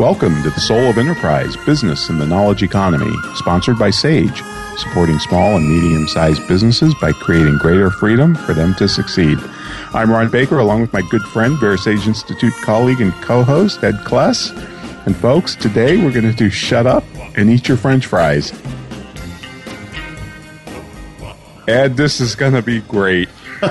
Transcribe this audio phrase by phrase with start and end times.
[0.00, 4.42] Welcome to the Soul of Enterprise Business and the Knowledge Economy, sponsored by SAGE,
[4.78, 9.36] supporting small and medium sized businesses by creating greater freedom for them to succeed.
[9.92, 13.96] I'm Ron Baker, along with my good friend, VeraSage Institute colleague and co host, Ed
[13.96, 14.56] Kless.
[15.04, 17.04] And folks, today we're going to do Shut Up
[17.36, 18.58] and Eat Your French Fries.
[21.68, 23.28] Ed, this is going to be great.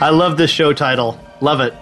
[0.00, 1.20] I love this show title.
[1.40, 1.72] Love it.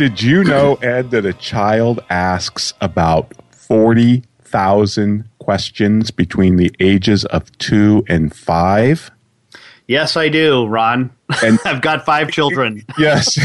[0.00, 7.52] Did you know, Ed, that a child asks about 40,000 questions between the ages of
[7.58, 9.10] two and five?
[9.88, 11.10] Yes, I do, Ron.
[11.44, 12.82] And I've got five children.
[12.98, 13.38] Yes.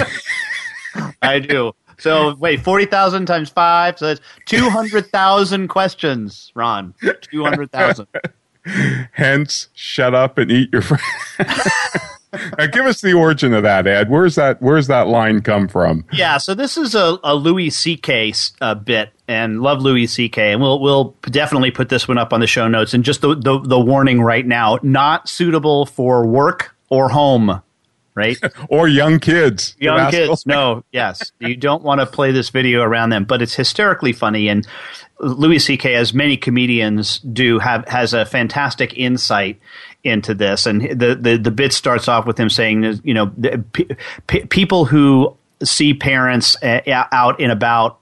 [1.22, 1.73] I do.
[1.97, 6.94] So wait, forty thousand times five, so that's two hundred thousand questions, Ron.
[7.19, 8.08] Two hundred thousand.
[9.12, 10.84] Hence, shut up and eat your.
[10.84, 10.95] Fr-
[12.58, 14.09] now, give us the origin of that, Ed.
[14.09, 14.61] Where's that?
[14.61, 16.05] Where's that line come from?
[16.11, 18.33] Yeah, so this is a, a Louis C.K.
[18.61, 20.53] Uh, bit, and love Louis C.K.
[20.53, 22.94] And we'll we'll definitely put this one up on the show notes.
[22.94, 27.62] And just the the, the warning right now: not suitable for work or home.
[28.18, 28.38] Right
[28.69, 30.46] or young kids, young kids.
[30.46, 34.47] No, yes, you don't want to play this video around them, but it's hysterically funny.
[34.47, 34.66] And
[35.19, 39.59] Louis C.K., as many comedians do, have has a fantastic insight
[40.05, 40.66] into this.
[40.66, 43.33] And the the, the bit starts off with him saying, you know,
[44.27, 47.99] people who see parents uh, out and about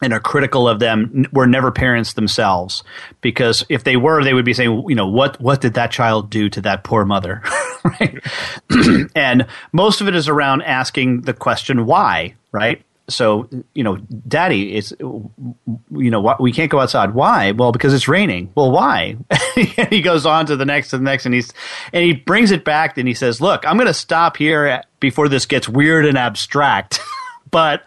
[0.00, 2.82] and are critical of them were never parents themselves.
[3.20, 6.30] Because if they were they would be saying you know what what did that child
[6.30, 7.42] do to that poor mother?
[7.84, 8.22] Right?
[9.16, 12.36] And most of it is around asking the question why?
[12.52, 13.96] Right so you know
[14.26, 17.14] daddy it's you know we can't go outside.
[17.14, 17.52] Why?
[17.52, 18.50] Well because it's raining.
[18.54, 19.16] Well why?
[19.56, 21.52] And he goes on to the next to the next and he's
[21.92, 25.28] and he brings it back and he says look i'm going to stop here before
[25.28, 27.00] this gets weird and abstract.
[27.50, 27.84] But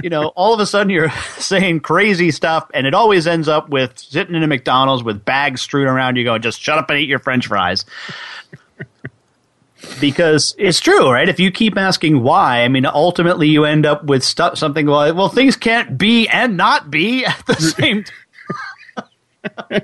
[0.00, 3.68] you know all of a sudden you're saying crazy stuff and it always ends up
[3.68, 7.00] with sitting in a mcdonald's with bags strewn around you going just shut up and
[7.00, 7.84] eat your french fries
[10.00, 11.28] because it's true, right?
[11.28, 15.14] If you keep asking why, I mean, ultimately you end up with stuff, something like,
[15.14, 18.14] well, things can't be and not be at the same time.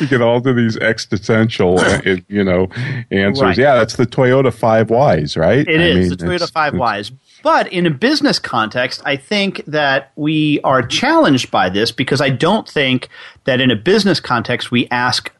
[0.00, 2.68] you get all to these existential, uh, you know,
[3.10, 3.42] answers.
[3.42, 3.58] Right.
[3.58, 5.66] Yeah, that's the Toyota Five Whys, right?
[5.66, 7.10] It I is mean, the Toyota Five Whys.
[7.42, 12.30] But in a business context, I think that we are challenged by this because I
[12.30, 13.08] don't think
[13.44, 15.32] that in a business context we ask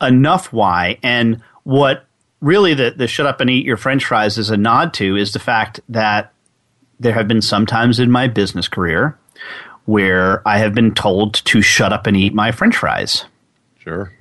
[0.00, 0.98] enough why.
[1.02, 2.07] And what
[2.40, 5.32] really the, the shut up and eat your french fries is a nod to is
[5.32, 6.32] the fact that
[7.00, 9.18] there have been some times in my business career
[9.84, 13.24] where I have been told to shut up and eat my french fries.
[13.78, 14.12] Sure.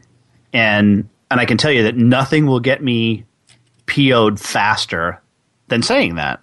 [0.54, 3.26] And and I can tell you that nothing will get me
[3.86, 5.22] PO'd faster
[5.68, 6.42] than saying that.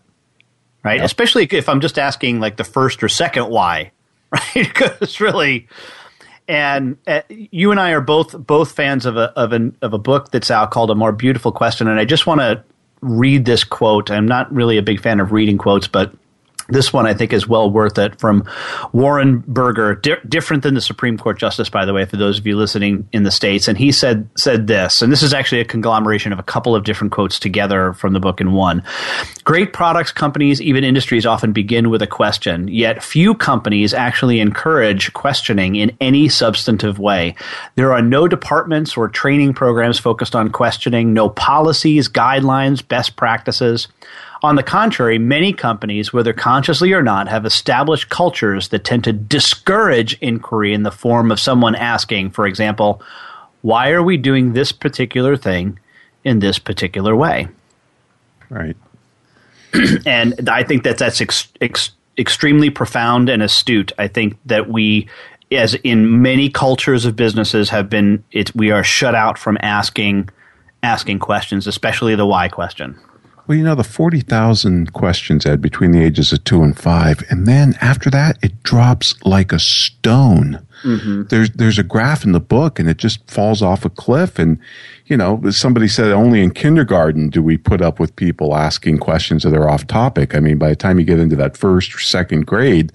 [0.83, 0.99] Right?
[0.99, 1.07] Yep.
[1.07, 3.91] Especially if I'm just asking like the first or second why.
[4.35, 4.67] Right?
[4.67, 5.69] Because really
[6.49, 9.99] and uh, you and I are both both fans of a of an of a
[9.99, 12.63] book that's out called A More Beautiful Question, and I just want to
[13.01, 14.11] read this quote.
[14.11, 16.13] I'm not really a big fan of reading quotes, but
[16.69, 18.49] this one I think is well worth it from
[18.93, 22.47] Warren Berger, di- different than the Supreme Court justice, by the way, for those of
[22.47, 23.69] you listening in the states.
[23.69, 26.85] And he said said this, and this is actually a conglomeration of a couple of
[26.85, 28.83] different quotes together from the book in one.
[29.45, 32.69] Great products companies, even industries, often begin with a question.
[32.69, 37.35] Yet few companies actually encourage questioning in any substantive way.
[37.75, 43.89] There are no departments or training programs focused on questioning, no policies, guidelines, best practices.
[44.45, 49.13] On the contrary, many companies, whether consciously or not, have established cultures that tend to
[49.15, 53.01] discourage inquiry in the form of someone asking, for example,
[53.63, 55.79] why are we doing this particular thing
[56.25, 57.49] in this particular way?
[58.51, 58.77] Right.
[60.05, 63.93] and I think that that's ex- ex- extremely profound and astute.
[63.97, 65.09] I think that we,
[65.53, 70.29] as in many cultures of businesses, have been it, we are shut out from asking
[70.83, 73.01] asking questions, especially the why question.
[73.47, 77.23] Well, you know, the 40,000 questions, Ed, between the ages of two and five.
[77.29, 80.67] And then after that, it drops like a stone.
[80.83, 81.25] Mm-hmm.
[81.25, 84.39] There's, there's a graph in the book and it just falls off a cliff.
[84.39, 84.59] And,
[85.07, 89.43] you know, somebody said only in kindergarten do we put up with people asking questions
[89.43, 90.35] that are off topic.
[90.35, 92.93] I mean, by the time you get into that first or second grade,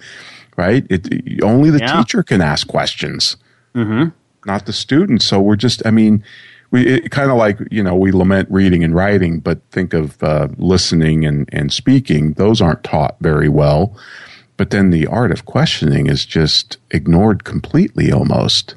[0.58, 1.98] right, it, only the yeah.
[1.98, 3.38] teacher can ask questions,
[3.76, 4.10] mm-hmm.
[4.48, 5.22] not the student.
[5.22, 6.24] So we're just, I mean,
[6.72, 10.48] we kind of like you know we lament reading and writing, but think of uh,
[10.58, 13.96] listening and and speaking; those aren't taught very well.
[14.58, 18.76] But then the art of questioning is just ignored completely, almost.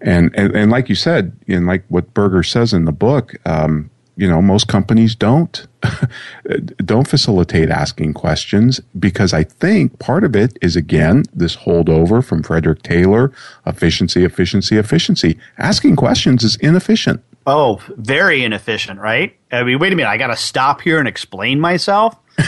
[0.00, 3.89] And and, and like you said, and like what Berger says in the book, um,
[4.20, 5.66] you know most companies don't
[6.84, 12.42] don't facilitate asking questions because I think part of it is again this holdover from
[12.42, 13.32] Frederick Taylor
[13.64, 15.38] efficiency efficiency efficiency.
[15.56, 17.22] Asking questions is inefficient.
[17.46, 19.34] Oh very inefficient right?
[19.50, 20.10] I mean wait a minute.
[20.10, 22.14] I got to stop here and explain myself?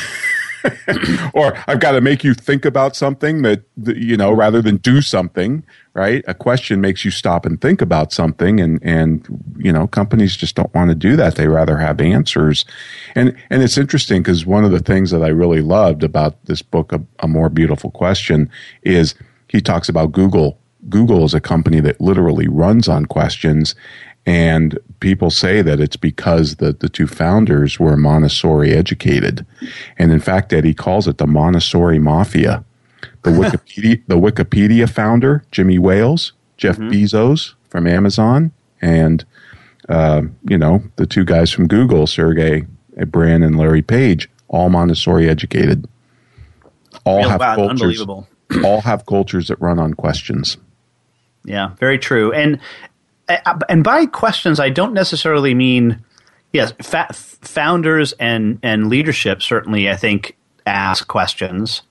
[1.35, 5.03] Or I've got to make you think about something that, you know, rather than do
[5.03, 6.25] something, right?
[6.27, 8.61] A question makes you stop and think about something.
[8.61, 9.27] And, and,
[9.59, 11.37] you know, companies just don't want to do that.
[11.37, 12.65] They rather have answers.
[13.15, 16.63] And, and it's interesting because one of the things that I really loved about this
[16.63, 18.51] book, A, a More Beautiful Question,
[18.83, 19.15] is
[19.49, 20.59] he talks about Google.
[20.89, 23.75] Google is a company that literally runs on questions
[24.25, 29.45] and people say that it's because the, the two founders were Montessori educated.
[29.99, 32.65] And in fact, Eddie calls it the Montessori Mafia.
[33.23, 36.91] The Wikipedia, the Wikipedia founder, Jimmy Wales, Jeff mm-hmm.
[36.91, 39.25] Bezos from Amazon, and,
[39.89, 42.67] uh, you know, the two guys from Google, Sergey
[43.07, 45.89] Brin and Larry Page, all Montessori educated.
[47.05, 48.01] All Real have bad, cultures.
[48.65, 50.59] all have cultures that run on questions.
[51.45, 52.33] Yeah, very true.
[52.33, 52.61] And
[53.69, 56.05] and by questions, I don't necessarily mean
[56.53, 60.37] yes, fa- founders and and leadership certainly I think
[60.67, 61.83] ask questions.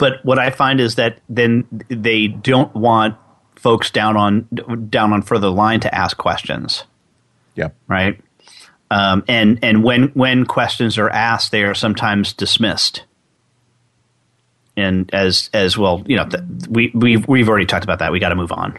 [0.00, 3.16] But what I find is that then they don't want
[3.56, 4.48] folks down on
[4.88, 6.84] down on further line to ask questions.
[7.54, 7.68] Yeah.
[7.86, 8.18] Right.
[8.90, 13.04] Um, and and when when questions are asked, they are sometimes dismissed.
[14.74, 18.10] And as as well, you know, th- we we've we've already talked about that.
[18.10, 18.78] We got to move on.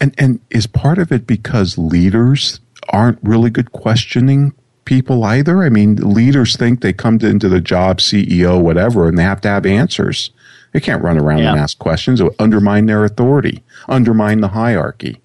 [0.00, 4.52] And and is part of it because leaders aren't really good questioning
[4.86, 5.62] people either?
[5.62, 9.42] I mean, leaders think they come to, into the job, CEO, whatever, and they have
[9.42, 10.30] to have answers.
[10.72, 11.50] They can't run around yeah.
[11.50, 12.20] and ask questions.
[12.20, 15.20] or undermine their authority, undermine the hierarchy.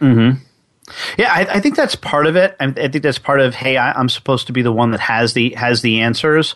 [0.00, 0.42] Mm-hmm.
[1.18, 2.54] Yeah, I, I, think that's part of it.
[2.60, 5.00] I, I think that's part of hey, I, am supposed to be the one that
[5.00, 6.54] has the has the answers.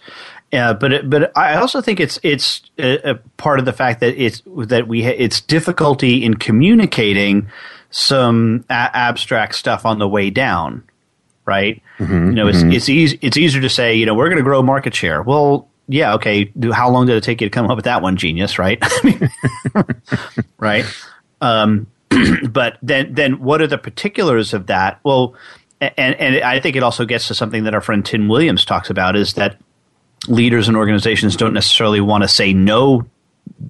[0.53, 4.01] Uh, but it, but I also think it's it's a, a, part of the fact
[4.01, 7.49] that it's that we ha- it's difficulty in communicating
[7.91, 10.83] some a- abstract stuff on the way down,
[11.51, 11.83] right?
[11.99, 12.73] Mm-hmm, you know, it's mm-hmm.
[12.73, 15.23] it's easy it's easier to say you know we're going to grow market share.
[15.23, 16.53] Well, yeah, okay.
[16.73, 18.59] How long did it take you to come up with that one, genius?
[18.59, 18.81] Right?
[20.59, 20.85] right.
[21.41, 21.89] Um,
[22.49, 25.01] but then then what are the particulars of that?
[25.03, 25.35] Well,
[25.81, 28.89] and and I think it also gets to something that our friend Tim Williams talks
[28.89, 29.61] about is that
[30.29, 33.05] leaders and organizations don't necessarily want to say no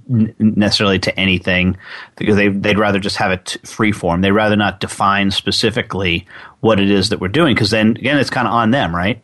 [0.09, 1.77] necessarily to anything
[2.17, 4.21] because they they'd rather just have it free form.
[4.21, 6.27] They'd rather not define specifically
[6.61, 9.23] what it is that we're doing because then again it's kind of on them, right?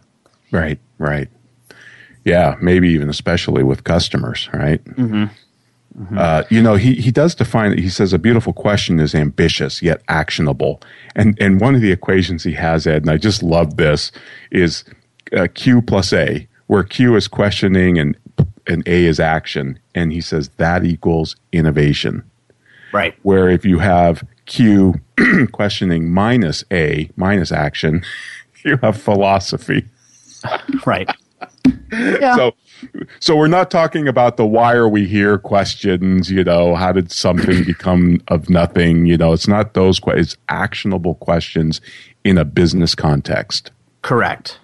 [0.51, 1.29] Right, right.
[2.25, 4.85] Yeah, maybe even especially with customers, right?
[4.85, 5.25] Mm-hmm.
[5.99, 6.19] Mm-hmm.
[6.19, 10.03] Uh, you know, he, he does define He says a beautiful question is ambitious yet
[10.09, 10.81] actionable.
[11.15, 14.13] And and one of the equations he has, Ed, and I just love this,
[14.51, 14.85] is
[15.35, 18.17] uh, Q plus A, where Q is questioning and
[18.67, 22.29] and A is action, and he says that equals innovation.
[22.93, 23.15] Right.
[23.23, 25.01] Where if you have Q
[25.53, 28.05] questioning minus A minus action,
[28.65, 29.85] you have philosophy.
[30.87, 31.11] right.
[31.93, 32.37] Yeah.
[32.37, 32.55] So
[33.21, 37.11] so we're not talking about the why are we here questions, you know, how did
[37.11, 41.81] something become of nothing, you know, it's not those questions, it's actionable questions
[42.25, 43.71] in a business context.
[44.03, 44.59] Correct.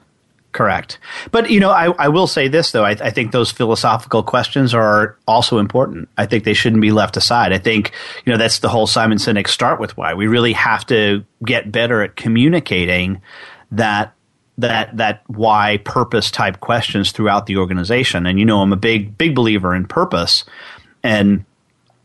[0.52, 0.98] Correct.
[1.30, 2.84] But, you know, I, I will say this, though.
[2.84, 6.10] I, I, think those philosophical questions are also important.
[6.18, 7.54] I think they shouldn't be left aside.
[7.54, 7.92] I think,
[8.26, 10.12] you know, that's the whole Simon Sinek start with why.
[10.12, 13.22] We really have to get better at communicating
[13.70, 14.14] that
[14.58, 18.26] that that why purpose type questions throughout the organization.
[18.26, 20.44] And you know, I'm a big big believer in purpose,
[21.02, 21.46] and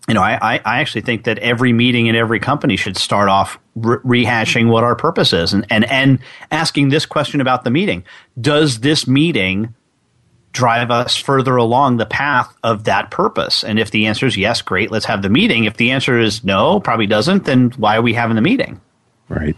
[0.07, 3.59] you know, I, I actually think that every meeting in every company should start off
[3.77, 6.19] re- rehashing what our purpose is and, and, and
[6.51, 8.03] asking this question about the meeting.
[8.39, 9.73] Does this meeting
[10.57, 13.63] drive us further along the path of that purpose.
[13.63, 15.65] And if the answer is yes, great, let's have the meeting.
[15.65, 18.81] If the answer is no, probably doesn't, then why are we having the meeting?
[19.29, 19.55] Right.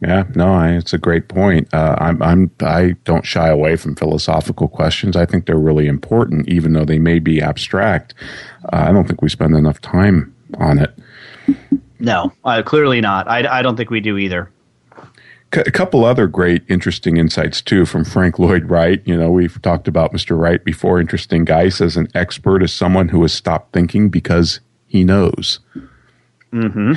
[0.00, 1.72] Yeah, no, I, it's a great point.
[1.72, 5.14] Uh, I'm, I'm, I don't shy away from philosophical questions.
[5.14, 8.12] I think they're really important, even though they may be abstract.
[8.64, 10.98] Uh, I don't think we spend enough time on it.
[12.02, 13.28] No, uh, clearly not.
[13.28, 14.50] I, I don't think we do either.
[15.52, 19.00] A couple other great, interesting insights too from Frank Lloyd Wright.
[19.04, 20.36] You know, we've talked about Mr.
[20.36, 20.98] Wright before.
[20.98, 25.60] Interesting guy says an expert is someone who has stopped thinking because he knows.
[26.52, 26.92] Mm-hmm.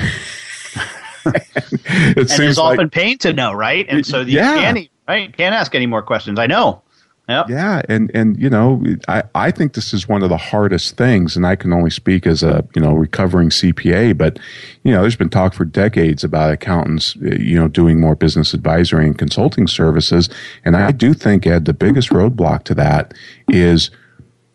[1.26, 3.86] it and seems often like, pain to know, right?
[3.90, 4.56] And so you yeah.
[4.56, 5.36] can't, right?
[5.36, 6.40] can't ask any more questions.
[6.40, 6.82] I know.
[7.28, 7.50] Yep.
[7.50, 11.36] Yeah, and and you know, I I think this is one of the hardest things,
[11.36, 14.38] and I can only speak as a you know recovering CPA, but
[14.84, 18.54] you know, there's been talk for decades about accountants, uh, you know, doing more business
[18.54, 20.30] advisory and consulting services,
[20.64, 23.16] and I do think Ed, the biggest roadblock to that
[23.50, 23.90] is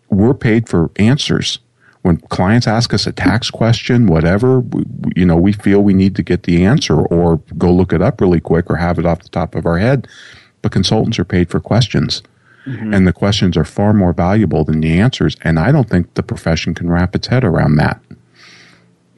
[0.09, 1.59] we're paid for answers.
[2.03, 4.85] When clients ask us a tax question, whatever, we,
[5.17, 8.21] you know, we feel we need to get the answer or go look it up
[8.21, 10.09] really quick or have it off the top of our head.
[10.63, 12.23] But consultants are paid for questions.
[12.67, 12.93] Mm-hmm.
[12.93, 15.37] And the questions are far more valuable than the answers.
[15.43, 18.01] And I don't think the profession can wrap its head around that.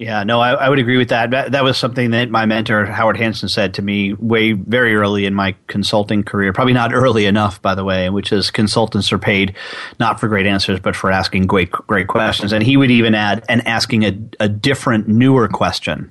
[0.03, 1.31] Yeah, no, I, I, would agree with that.
[1.31, 1.53] that.
[1.53, 1.63] that.
[1.63, 5.55] was something that my mentor Howard Hanson said to me way very early in my
[5.69, 6.53] consulting career.
[6.53, 8.11] Probably not early enough, by the way.
[8.11, 9.55] Which is consultants are paid
[10.01, 12.53] not for great answers, but for asking great great questions.
[12.53, 16.11] And he would even add and asking a, a different, newer question,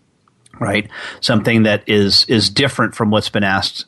[0.57, 0.89] right?
[1.19, 3.87] Something that is is different from what's been asked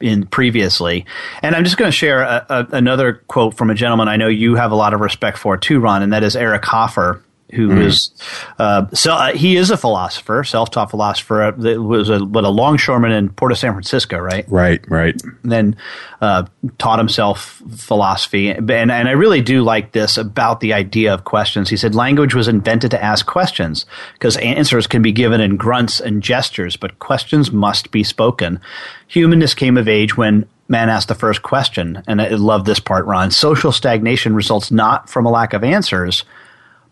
[0.00, 1.06] in previously.
[1.42, 4.28] And I'm just going to share a, a, another quote from a gentleman I know
[4.28, 7.68] you have a lot of respect for too, Ron, and that is Eric Hoffer who
[7.68, 7.84] mm.
[7.84, 8.10] was
[8.58, 11.42] uh, so uh, he is a philosopher, self-taught philosopher.
[11.42, 14.44] Uh, was a what a longshoreman in Port of San Francisco, right?
[14.48, 15.20] Right, right.
[15.42, 15.76] And then
[16.20, 16.44] uh,
[16.78, 21.70] taught himself philosophy, and and I really do like this about the idea of questions.
[21.70, 26.00] He said language was invented to ask questions because answers can be given in grunts
[26.00, 28.60] and gestures, but questions must be spoken.
[29.08, 33.06] Humanness came of age when man asked the first question, and I love this part,
[33.06, 33.30] Ron.
[33.30, 36.24] Social stagnation results not from a lack of answers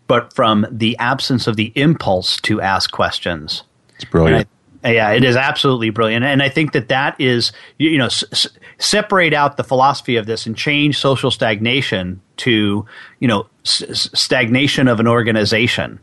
[0.09, 3.63] but from the absence of the impulse to ask questions.
[3.95, 4.49] It's brilliant.
[4.83, 8.47] I, yeah, it is absolutely brilliant, and I think that that is you know s-
[8.79, 12.85] separate out the philosophy of this and change social stagnation to
[13.19, 15.99] you know s- stagnation of an organization.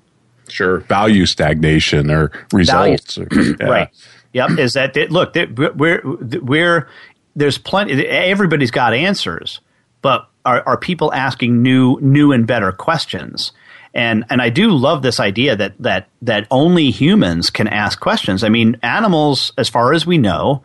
[0.49, 3.19] Sure, value stagnation or results.
[3.19, 3.67] Or, yeah.
[3.67, 3.89] Right.
[4.35, 4.51] Yep.
[4.59, 5.35] Is that it, look?
[5.35, 6.89] We're we're
[7.35, 8.07] there's plenty.
[8.07, 9.61] Everybody's got answers,
[10.03, 13.53] but are, are people asking new new and better questions?
[13.97, 18.45] And and I do love this idea that that that only humans can ask questions.
[18.45, 20.63] I mean, animals, as far as we know,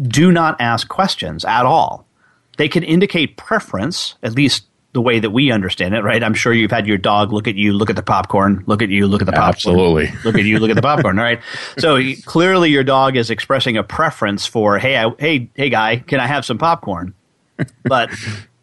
[0.00, 2.06] do not ask questions at all.
[2.56, 4.64] They can indicate preference, at least
[4.94, 6.24] the way that we understand it, right?
[6.24, 8.88] I'm sure you've had your dog look at you, look at the popcorn, look at
[8.88, 9.74] you, look at the popcorn.
[9.74, 10.12] Absolutely.
[10.24, 11.40] Look at you, look at the popcorn, all right?
[11.78, 16.20] So clearly your dog is expressing a preference for, hey, I, hey, hey guy, can
[16.20, 17.14] I have some popcorn?
[17.84, 18.10] But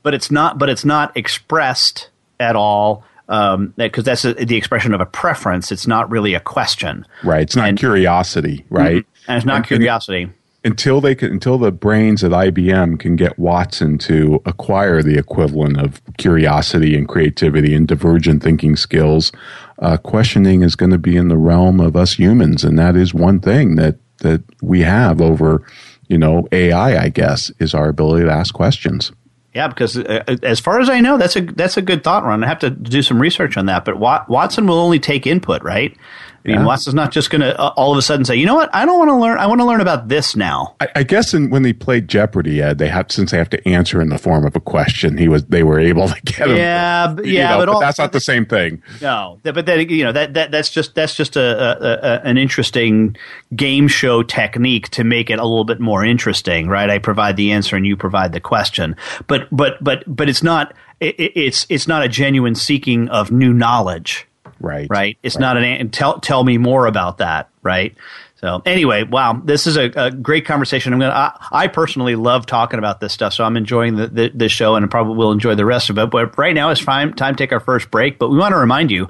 [0.03, 4.93] but it's not but it's not expressed at all because um, that's a, the expression
[4.95, 5.71] of a preference.
[5.71, 7.05] It's not really a question.
[7.23, 7.43] Right.
[7.43, 8.65] It's not and, curiosity.
[8.71, 9.05] Right.
[9.27, 10.23] And it's not and, curiosity.
[10.23, 10.33] And,
[10.63, 15.79] until they can, until the brains at IBM can get Watson to acquire the equivalent
[15.79, 19.31] of curiosity and creativity and divergent thinking skills,
[19.77, 23.13] uh, questioning is going to be in the realm of us humans, and that is
[23.13, 25.65] one thing that that we have over,
[26.09, 27.01] you know, AI.
[27.01, 29.13] I guess is our ability to ask questions.
[29.53, 32.23] Yeah, because uh, uh, as far as I know, that's a that's a good thought,
[32.23, 32.43] Ron.
[32.43, 33.83] I have to do some research on that.
[33.83, 35.97] But Watson will only take input, right?
[36.45, 36.65] I mean, yeah.
[36.65, 38.85] Watson's not just going to uh, all of a sudden say, you know what, I
[38.85, 39.37] don't want to learn.
[39.37, 40.75] I want to learn about this now.
[40.79, 43.67] I, I guess in, when they played Jeopardy, Ed, they have since they have to
[43.67, 45.17] answer in the form of a question.
[45.17, 46.55] He was they were able to get him.
[46.55, 48.81] Yeah, yeah, know, but, all, that's not the same thing.
[49.01, 52.37] No, but then you know that, that that's just that's just a, a, a, an
[52.37, 53.17] interesting
[53.55, 56.89] game show technique to make it a little bit more interesting, right?
[56.89, 58.95] I provide the answer and you provide the question,
[59.27, 63.53] but but but but it's not it, it's it's not a genuine seeking of new
[63.53, 64.28] knowledge
[64.59, 64.87] Right.
[64.89, 65.17] Right.
[65.23, 65.41] It's right.
[65.41, 67.49] not an tell tell me more about that.
[67.61, 67.95] Right.
[68.39, 70.93] So anyway, wow, this is a, a great conversation.
[70.93, 71.11] I'm gonna.
[71.11, 74.75] I, I, personally love talking about this stuff, so I'm enjoying the, the, this show,
[74.75, 76.09] and I probably will enjoy the rest of it.
[76.09, 78.17] But right now it's time time to take our first break.
[78.17, 79.09] But we want to remind you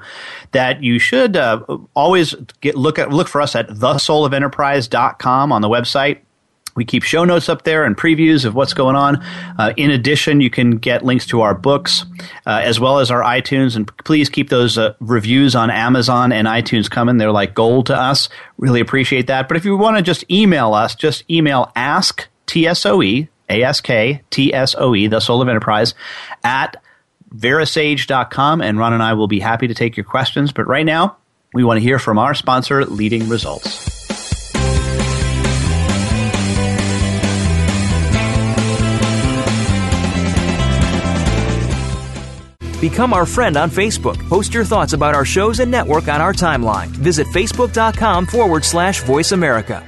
[0.51, 1.63] that you should uh,
[1.93, 6.21] always get look at look for us at thesoulofenterprise.com on the website.
[6.79, 9.21] We keep show notes up there and previews of what's going on.
[9.57, 12.05] Uh, in addition, you can get links to our books
[12.47, 13.75] uh, as well as our iTunes.
[13.75, 17.17] And please keep those uh, reviews on Amazon and iTunes coming.
[17.17, 18.29] They're like gold to us.
[18.57, 19.49] Really appreciate that.
[19.49, 23.27] But if you want to just email us, just email ask, T S O E,
[23.49, 25.95] A S K T S O E, the Soul of Enterprise,
[26.45, 26.81] at
[27.35, 30.53] verasage.com, and Ron and I will be happy to take your questions.
[30.53, 31.17] But right now,
[31.53, 33.98] we want to hear from our sponsor, Leading Results.
[42.79, 44.17] Become our friend on Facebook.
[44.29, 46.87] Post your thoughts about our shows and network on our timeline.
[46.87, 49.85] Visit facebook.com forward slash voice America.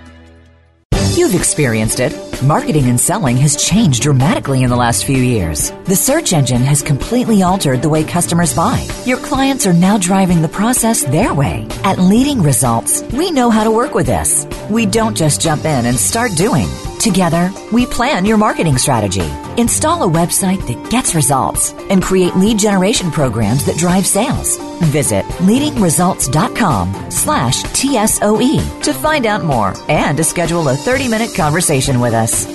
[1.15, 2.13] You've experienced it.
[2.41, 5.71] Marketing and selling has changed dramatically in the last few years.
[5.83, 8.87] The search engine has completely altered the way customers buy.
[9.05, 11.67] Your clients are now driving the process their way.
[11.83, 14.47] At Leading Results, we know how to work with this.
[14.69, 16.67] We don't just jump in and start doing.
[17.01, 19.27] Together, we plan your marketing strategy,
[19.57, 24.59] install a website that gets results, and create lead generation programs that drive sales.
[24.91, 32.13] Visit leadingresults.com slash TSOE to find out more and to schedule a 30-minute conversation with
[32.13, 32.45] us.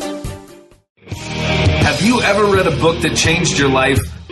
[1.10, 4.15] Have you ever read a book that changed your life?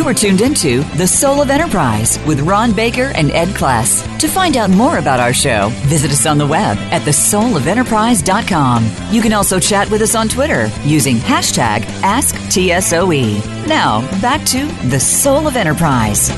[0.00, 4.18] You are tuned into The Soul of Enterprise with Ron Baker and Ed Kless.
[4.20, 8.90] To find out more about our show, visit us on the web at thesoulofenterprise.com.
[9.10, 13.66] You can also chat with us on Twitter using hashtag AskTSOE.
[13.66, 16.30] Now, back to The Soul of Enterprise.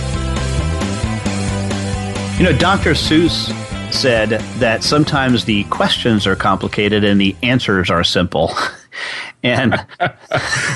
[2.37, 2.95] You know, Dr.
[2.95, 3.53] Seuss
[3.95, 8.53] said that sometimes the questions are complicated and the answers are simple.
[9.43, 9.75] and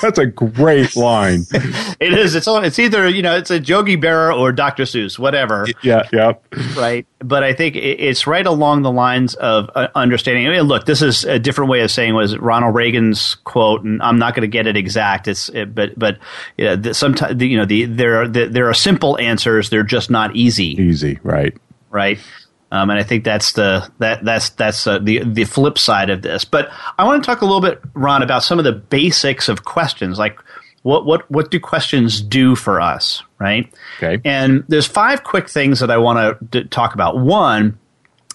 [0.03, 1.47] that's a great line.
[2.01, 2.35] it is.
[2.35, 4.85] It's it's either you know it's a Yogi Berra or Dr.
[4.85, 5.67] Seuss, whatever.
[5.83, 6.35] Yeah, yeah.
[6.77, 10.47] Right, but I think it's right along the lines of uh, understanding.
[10.47, 14.03] I mean, look, this is a different way of saying was Ronald Reagan's quote, and
[14.03, 15.29] I'm not going to get it exact.
[15.29, 16.19] It's it, but but
[16.57, 19.71] you know, sometimes you know the there are the, there are simple answers.
[19.71, 20.81] They're just not easy.
[20.81, 21.57] Easy, right?
[21.91, 22.19] Right.
[22.73, 26.23] Um, and I think that's the that that's that's uh, the the flip side of
[26.23, 26.45] this.
[26.45, 29.65] But I want to talk a little bit, Ron, about some of the basics of
[29.65, 30.39] questions, like
[30.83, 33.73] what what what do questions do for us, right?
[33.99, 34.21] Okay.
[34.25, 37.19] And there's five quick things that I want to talk about.
[37.19, 37.79] One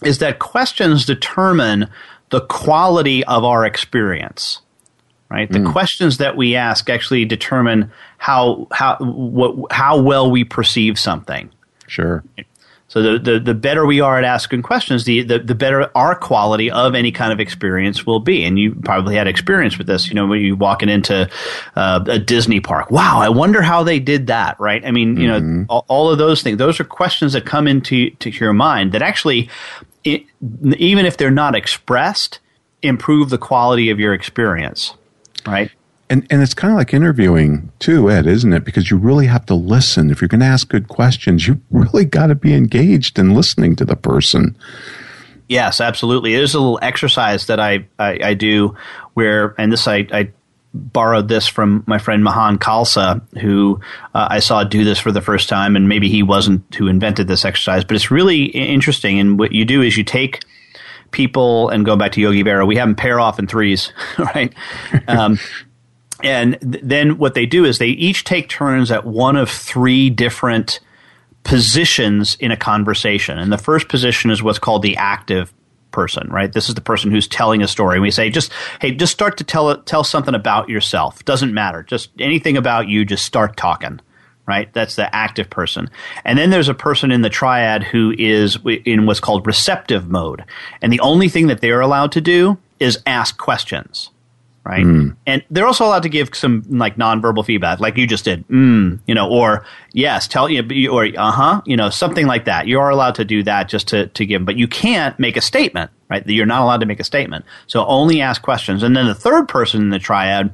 [0.03, 1.89] is that questions determine
[2.29, 4.61] the quality of our experience.
[5.29, 5.71] Right, the mm.
[5.71, 11.49] questions that we ask actually determine how how what how well we perceive something.
[11.87, 12.21] Sure.
[12.91, 16.13] So the, the, the better we are at asking questions, the, the, the better our
[16.13, 18.43] quality of any kind of experience will be.
[18.43, 21.29] And you probably had experience with this, you know, when you walking into
[21.77, 22.91] uh, a Disney park.
[22.91, 24.85] Wow, I wonder how they did that, right?
[24.85, 25.59] I mean, you mm-hmm.
[25.61, 26.57] know, all, all, of those things.
[26.57, 29.49] Those are questions that come into to your mind that actually,
[30.03, 30.25] it,
[30.75, 32.41] even if they're not expressed,
[32.81, 34.95] improve the quality of your experience,
[35.47, 35.71] right?
[36.11, 38.65] And and it's kind of like interviewing too, Ed, isn't it?
[38.65, 40.11] Because you really have to listen.
[40.11, 43.77] If you're going to ask good questions, you really got to be engaged in listening
[43.77, 44.57] to the person.
[45.47, 46.33] Yes, absolutely.
[46.33, 48.75] It is a little exercise that I, I, I do
[49.13, 50.31] where, and this I, I
[50.73, 53.79] borrowed this from my friend Mahan Khalsa, who
[54.13, 57.29] uh, I saw do this for the first time, and maybe he wasn't who invented
[57.29, 59.17] this exercise, but it's really interesting.
[59.17, 60.41] And what you do is you take
[61.11, 62.65] people and go back to Yogi Berra.
[62.67, 64.53] We have them pair off in threes, right?
[65.07, 65.39] Um,
[66.23, 70.09] and th- then what they do is they each take turns at one of three
[70.09, 70.79] different
[71.43, 73.37] positions in a conversation.
[73.37, 75.53] And the first position is what's called the active
[75.91, 76.51] person, right?
[76.51, 77.95] This is the person who's telling a story.
[77.95, 81.23] And we say, just hey, just start to tell tell something about yourself.
[81.25, 81.83] Doesn't matter.
[81.83, 83.05] Just anything about you.
[83.05, 83.99] Just start talking.
[84.47, 85.89] Right, that's the active person,
[86.25, 90.43] and then there's a person in the triad who is in what's called receptive mode,
[90.81, 94.09] and the only thing that they're allowed to do is ask questions
[94.63, 94.85] right?
[94.85, 95.15] Mm.
[95.25, 98.99] And they're also allowed to give some like nonverbal feedback, like you just did, mm,
[99.07, 102.67] you know, or yes, tell you, or uh huh, you know, something like that.
[102.67, 105.41] You are allowed to do that just to to give, but you can't make a
[105.41, 106.25] statement, right?
[106.27, 107.45] You're not allowed to make a statement.
[107.67, 108.83] So only ask questions.
[108.83, 110.53] And then the third person in the triad,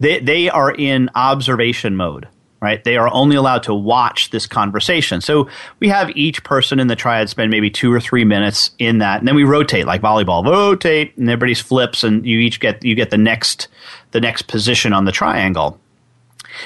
[0.00, 2.28] they they are in observation mode
[2.64, 2.82] right?
[2.82, 5.20] They are only allowed to watch this conversation.
[5.20, 5.48] So
[5.78, 9.20] we have each person in the triad spend maybe two or three minutes in that,
[9.20, 12.94] and then we rotate like volleyball, rotate, and everybody's flips, and you each get you
[12.94, 13.68] get the next
[14.10, 15.78] the next position on the triangle.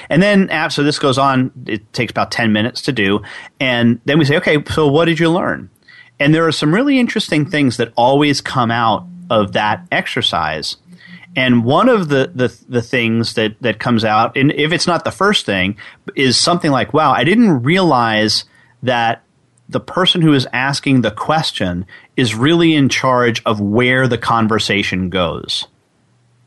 [0.09, 3.21] And then, so this goes on, it takes about 10 minutes to do.
[3.59, 5.69] And then we say, okay, so what did you learn?
[6.19, 10.77] And there are some really interesting things that always come out of that exercise.
[11.35, 15.03] And one of the, the, the things that, that comes out, and if it's not
[15.03, 15.77] the first thing,
[16.15, 18.45] is something like, wow, I didn't realize
[18.83, 19.23] that
[19.69, 21.85] the person who is asking the question
[22.17, 25.67] is really in charge of where the conversation goes.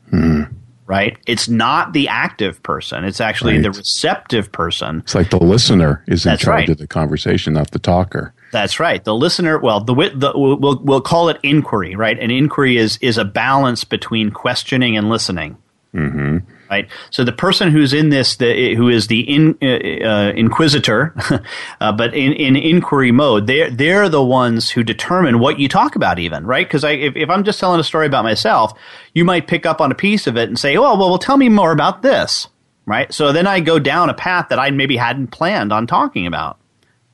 [0.09, 0.43] Hmm.
[0.85, 1.17] Right?
[1.25, 3.05] It's not the active person.
[3.05, 3.63] It's actually Right.
[3.63, 4.99] the receptive person.
[4.99, 6.69] It's like the listener is in That's charge right.
[6.69, 8.33] of the conversation, not the talker.
[8.53, 9.03] That's right.
[9.03, 12.17] The listener, well, the, the we'll, we'll call it inquiry, right?
[12.17, 15.57] An inquiry is is a balance between questioning and listening.
[15.91, 16.37] hmm
[16.73, 16.87] right?
[17.11, 21.15] So the person who's in this, the, who is the in, uh, uh, inquisitor,
[21.81, 25.95] uh, but in, in inquiry mode, they're they're the ones who determine what you talk
[25.95, 26.65] about, even right?
[26.65, 28.73] Because if, if I'm just telling a story about myself,
[29.13, 31.37] you might pick up on a piece of it and say, "Oh, well, well, tell
[31.37, 32.47] me more about this,"
[32.85, 33.13] right?
[33.13, 36.59] So then I go down a path that I maybe hadn't planned on talking about,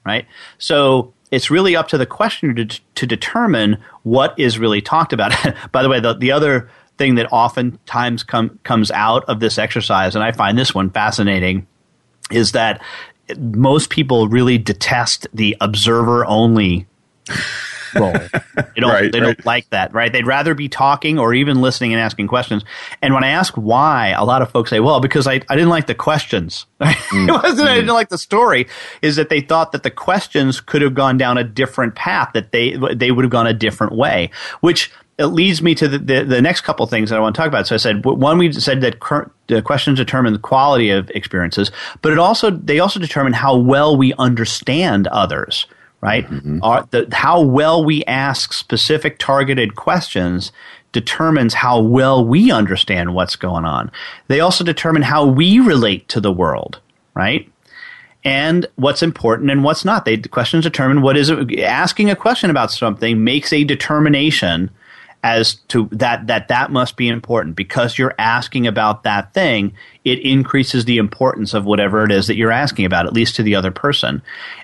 [0.05, 0.25] right?
[0.57, 1.13] So.
[1.31, 5.33] It's really up to the questioner to, to determine what is really talked about.
[5.71, 10.15] By the way, the, the other thing that oftentimes come, comes out of this exercise,
[10.15, 11.67] and I find this one fascinating,
[12.31, 12.81] is that
[13.37, 16.87] most people really detest the observer only
[17.95, 18.13] role.
[18.75, 19.37] They don't, Right, they right.
[19.37, 20.11] don't like that, right?
[20.11, 22.63] They'd rather be talking or even listening and asking questions.
[23.01, 25.69] And when I ask why, a lot of folks say, well, because I, I didn't
[25.69, 26.65] like the questions.
[26.79, 27.43] it mm.
[27.43, 27.79] wasn't I mm.
[27.79, 28.67] didn't like the story,
[29.01, 32.51] is that they thought that the questions could have gone down a different path, that
[32.51, 34.29] they, they would have gone a different way,
[34.61, 37.39] which it leads me to the, the, the next couple things that I want to
[37.41, 37.67] talk about.
[37.67, 41.71] So I said, one, we said that cur- the questions determine the quality of experiences,
[42.01, 45.65] but it also, they also determine how well we understand others,
[46.01, 46.25] right?
[46.25, 46.59] Mm-hmm.
[46.63, 50.51] Our, the, how well we ask specific targeted questions
[50.91, 53.91] determines how well we understand what's going on.
[54.27, 56.79] They also determine how we relate to the world,
[57.13, 57.49] right?
[58.23, 60.05] and what's important and what's not.
[60.05, 64.69] They the questions determine what is asking a question about something makes a determination
[65.23, 69.73] as to that that that must be important because you're asking about that thing
[70.05, 73.43] it increases the importance of whatever it is that you're asking about at least to
[73.43, 74.21] the other person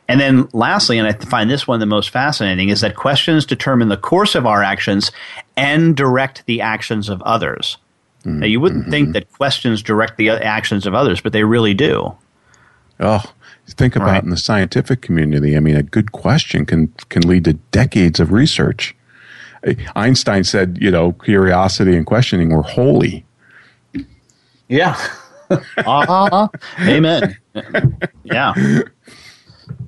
[0.07, 3.89] and then lastly and i find this one the most fascinating is that questions determine
[3.89, 5.11] the course of our actions
[5.57, 7.77] and direct the actions of others
[8.21, 8.39] mm-hmm.
[8.39, 8.91] now you wouldn't mm-hmm.
[8.91, 12.15] think that questions direct the actions of others but they really do
[12.99, 13.23] Oh,
[13.67, 14.23] think about Right.
[14.23, 15.57] in the scientific community.
[15.57, 18.95] I mean, a good question can can lead to decades of research.
[19.95, 23.25] Einstein said, you know, curiosity and questioning were holy.
[24.67, 24.95] Yeah.
[25.49, 26.47] uh-huh.
[26.81, 27.37] Amen.
[28.23, 28.53] Yeah.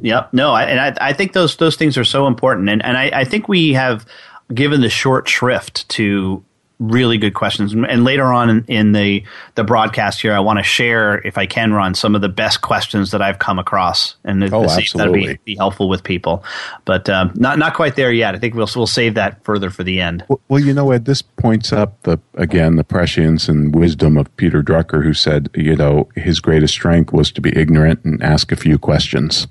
[0.02, 0.34] Yep.
[0.34, 3.12] No, I, and I, I think those those things are so important, and and I,
[3.14, 4.06] I think we have
[4.54, 6.44] given the short shrift to
[6.80, 7.74] really good questions.
[7.74, 9.24] And later on in, in the
[9.56, 12.62] the broadcast here, I want to share, if I can, Ron, some of the best
[12.62, 16.04] questions that I've come across, and Oh, to see if that'll be, be helpful with
[16.04, 16.44] people.
[16.86, 18.36] But um, not not quite there yet.
[18.36, 20.24] I think we'll we'll save that further for the end.
[20.28, 24.36] Well, well, you know, Ed, this points up the again the prescience and wisdom of
[24.38, 28.52] Peter Drucker, who said, you know, his greatest strength was to be ignorant and ask
[28.52, 29.48] a few questions.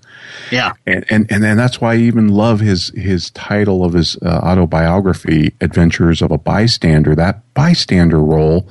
[0.53, 0.73] Yeah.
[0.87, 4.41] and and and then that's why I even love his his title of his uh,
[4.45, 8.69] autobiography, "Adventures of a Bystander." That bystander role,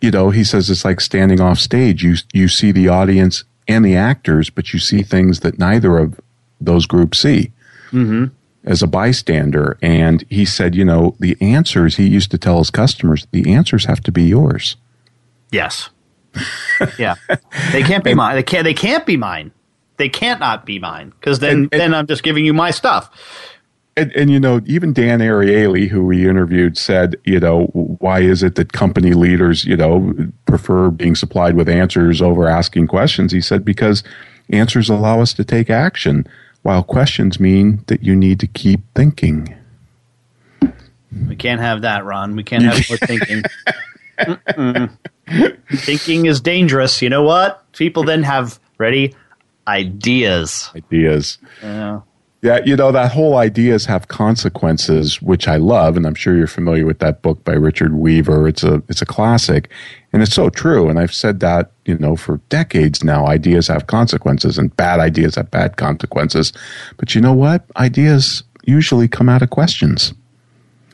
[0.00, 2.02] you know, he says it's like standing off stage.
[2.02, 6.20] You you see the audience and the actors, but you see things that neither of
[6.60, 7.52] those groups see.
[7.92, 8.26] Mm-hmm.
[8.66, 12.70] As a bystander, and he said, you know, the answers he used to tell his
[12.70, 14.76] customers, the answers have to be yours.
[15.52, 15.90] Yes.
[16.98, 17.14] yeah.
[17.72, 18.36] They can't be mine.
[18.36, 18.64] They can't.
[18.64, 19.52] They can't be mine.
[19.98, 22.70] They can't not be mine because then And- and- then I'm just giving you my
[22.70, 23.10] stuff.
[23.96, 27.66] And, and you know, even Dan Ariely, who we interviewed, said, you know,
[28.00, 30.12] why is it that company leaders, you know,
[30.46, 33.30] prefer being supplied with answers over asking questions?
[33.32, 34.02] He said, because
[34.50, 36.26] answers allow us to take action,
[36.62, 39.54] while questions mean that you need to keep thinking.
[41.28, 42.34] We can't have that, Ron.
[42.34, 43.42] We can't have more thinking.
[44.18, 44.90] Mm-mm.
[45.76, 47.00] thinking is dangerous.
[47.00, 47.70] You know what?
[47.72, 49.14] People then have ready
[49.68, 50.70] ideas.
[50.74, 51.38] Ideas.
[51.62, 52.00] Yeah.
[52.44, 56.46] Yeah, you know, that whole ideas have consequences, which I love, and I'm sure you're
[56.46, 58.46] familiar with that book by Richard Weaver.
[58.46, 59.70] It's a it's a classic,
[60.12, 60.90] and it's so true.
[60.90, 63.26] And I've said that, you know, for decades now.
[63.26, 66.52] Ideas have consequences and bad ideas have bad consequences.
[66.98, 67.64] But you know what?
[67.78, 70.12] Ideas usually come out of questions.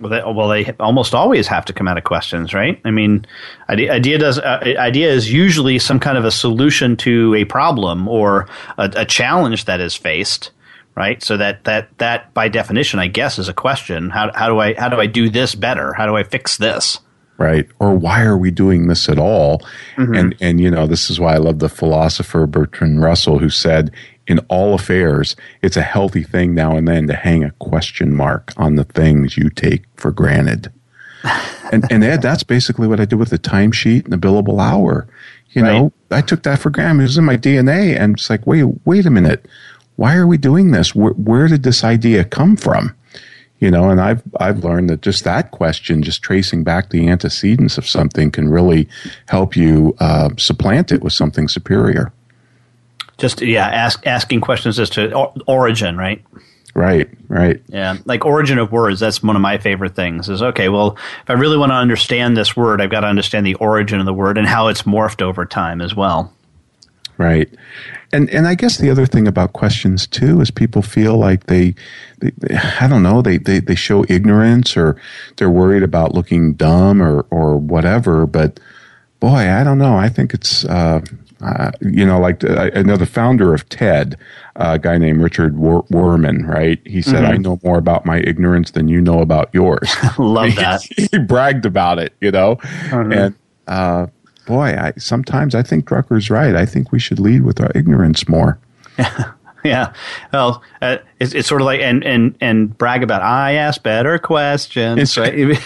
[0.00, 2.80] Well, they, well, they almost always have to come out of questions, right?
[2.84, 3.26] I mean,
[3.68, 8.06] idea, idea does uh, idea is usually some kind of a solution to a problem
[8.06, 10.52] or a, a challenge that is faced,
[10.94, 11.22] right?
[11.22, 14.10] So that that that by definition, I guess, is a question.
[14.10, 15.92] How how do I how do I do this better?
[15.94, 17.00] How do I fix this?
[17.40, 17.66] right?
[17.78, 19.60] Or why are we doing this at all?
[19.96, 20.14] Mm-hmm.
[20.14, 23.90] And and you know, this is why I love the philosopher Bertrand Russell who said
[24.26, 28.52] in all affairs, it's a healthy thing now and then to hang a question mark
[28.56, 30.70] on the things you take for granted.
[31.72, 35.08] and and Ed, that's basically what I did with the timesheet and the billable hour.
[35.52, 35.72] You right.
[35.72, 37.00] know, I took that for granted.
[37.00, 39.46] It was in my DNA, and it's like, wait, wait a minute,
[40.00, 40.94] why are we doing this?
[40.94, 42.94] Where, where did this idea come from?
[43.60, 47.76] you know and i've i've learned that just that question just tracing back the antecedents
[47.76, 48.88] of something can really
[49.28, 52.10] help you uh, supplant it with something superior
[53.18, 55.14] just yeah ask asking questions as to
[55.46, 56.24] origin right
[56.74, 60.70] right right yeah like origin of words that's one of my favorite things is okay
[60.70, 64.00] well if i really want to understand this word i've got to understand the origin
[64.00, 66.32] of the word and how it's morphed over time as well
[67.20, 67.48] right
[68.12, 71.74] and and I guess the other thing about questions too is people feel like they,
[72.18, 74.96] they, they, I don't know they, they they show ignorance or
[75.36, 78.26] they're worried about looking dumb or or whatever.
[78.26, 78.58] But
[79.20, 79.96] boy, I don't know.
[79.96, 81.00] I think it's uh,
[81.40, 84.16] uh, you know like uh, I know the founder of TED,
[84.56, 86.80] a guy named Richard Wurman, right?
[86.84, 87.32] He said, mm-hmm.
[87.32, 90.82] "I know more about my ignorance than you know about yours." Love that.
[90.82, 93.12] he bragged about it, you know, mm-hmm.
[93.12, 93.34] and.
[94.50, 96.56] Boy, I, sometimes I think Drucker's right.
[96.56, 98.58] I think we should lead with our ignorance more.
[99.64, 99.92] yeah.
[100.32, 104.18] Well, uh, it's, it's sort of like and and and brag about I ask better
[104.18, 105.32] questions, right?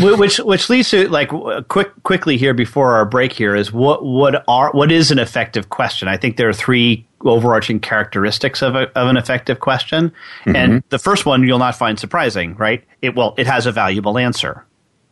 [0.16, 1.32] which which leads to like
[1.66, 5.70] quick quickly here before our break here is what what are what is an effective
[5.70, 6.06] question?
[6.06, 10.12] I think there are three overarching characteristics of, a, of an effective question,
[10.44, 10.54] mm-hmm.
[10.54, 12.84] and the first one you'll not find surprising, right?
[13.00, 14.64] It well, it has a valuable answer.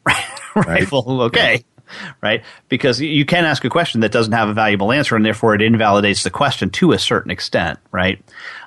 [0.07, 0.40] right?
[0.67, 0.91] right?
[0.91, 1.65] Well, okay.
[2.23, 2.45] Right?
[2.69, 5.63] Because you can ask a question that doesn't have a valuable answer, and therefore it
[5.63, 8.23] invalidates the question to a certain extent, right?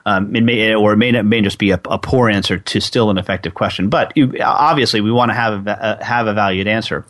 [0.05, 2.81] Um, it may, or it may, not, may just be a, a, poor answer to
[2.81, 3.87] still an effective question.
[3.87, 7.05] But you, obviously, we want to have a, have a valued answer.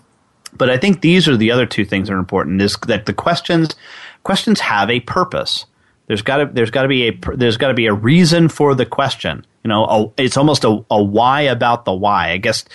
[0.56, 3.14] But I think these are the other two things that are important: is that the
[3.14, 3.76] questions
[4.24, 5.66] questions have a purpose.
[6.08, 8.76] There's got to there's got to be a there's got to be a reason for
[8.76, 9.46] the question.
[9.64, 12.32] You know, a, it's almost a, a why about the why.
[12.32, 12.66] I guess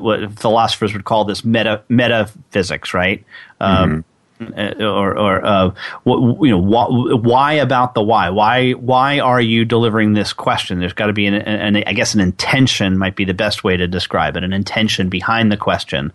[0.00, 3.24] what philosophers would call this meta metaphysics, right?
[3.60, 4.04] Um,
[4.40, 4.82] mm-hmm.
[4.82, 8.30] or, or uh, what, you know, wh- why about the why?
[8.30, 10.80] Why why are you delivering this question?
[10.80, 13.76] There's got to be an, an, I guess an intention might be the best way
[13.76, 14.44] to describe it.
[14.44, 16.12] An intention behind the question.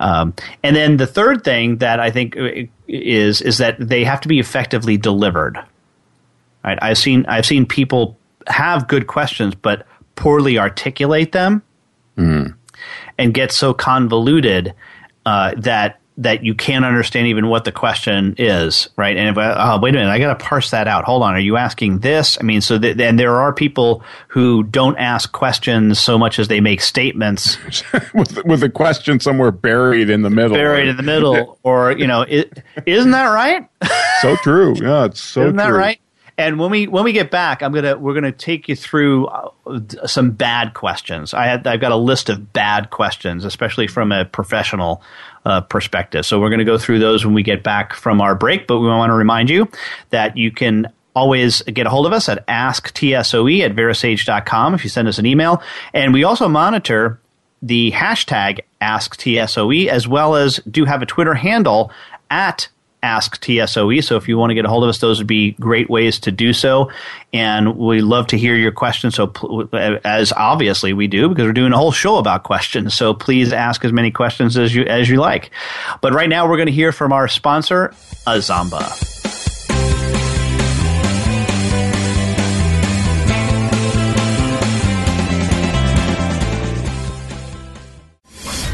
[0.00, 2.36] Um, and then the third thing that I think
[2.88, 5.58] is is that they have to be effectively delivered.
[6.64, 6.78] Right?
[6.82, 11.62] I've seen I've seen people have good questions but poorly articulate them.
[12.16, 12.54] Mm
[13.18, 14.74] and get so convoluted
[15.26, 19.16] uh, that that you can't understand even what the question is, right?
[19.16, 21.04] And if I, oh, wait a minute, I got to parse that out.
[21.04, 22.38] Hold on, are you asking this?
[22.40, 26.46] I mean, so th- and there are people who don't ask questions so much as
[26.46, 27.58] they make statements
[28.14, 32.06] with with a question somewhere buried in the middle, buried in the middle, or you
[32.06, 32.44] know, is
[32.86, 33.68] isn't that right?
[34.20, 34.74] so true.
[34.76, 35.42] Yeah, it's so.
[35.42, 35.78] Isn't that true.
[35.78, 36.00] right?
[36.36, 39.50] And when we when we get back, I'm gonna we're gonna take you through uh,
[40.06, 41.32] some bad questions.
[41.32, 45.02] I had I've got a list of bad questions, especially from a professional
[45.44, 46.26] uh, perspective.
[46.26, 48.66] So we're gonna go through those when we get back from our break.
[48.66, 49.68] But we want to remind you
[50.10, 54.90] that you can always get a hold of us at asktsoe at verasage.com if you
[54.90, 55.62] send us an email.
[55.92, 57.20] And we also monitor
[57.62, 61.90] the hashtag AskTSOE as well as do have a Twitter handle
[62.30, 62.68] at
[63.04, 64.02] Ask TSOE.
[64.02, 66.18] So if you want to get a hold of us, those would be great ways
[66.20, 66.90] to do so.
[67.34, 69.14] And we love to hear your questions.
[69.14, 69.68] So
[70.04, 72.94] as obviously we do because we're doing a whole show about questions.
[72.94, 75.50] So please ask as many questions as you as you like.
[76.00, 77.90] But right now we're going to hear from our sponsor,
[78.26, 79.13] Azamba.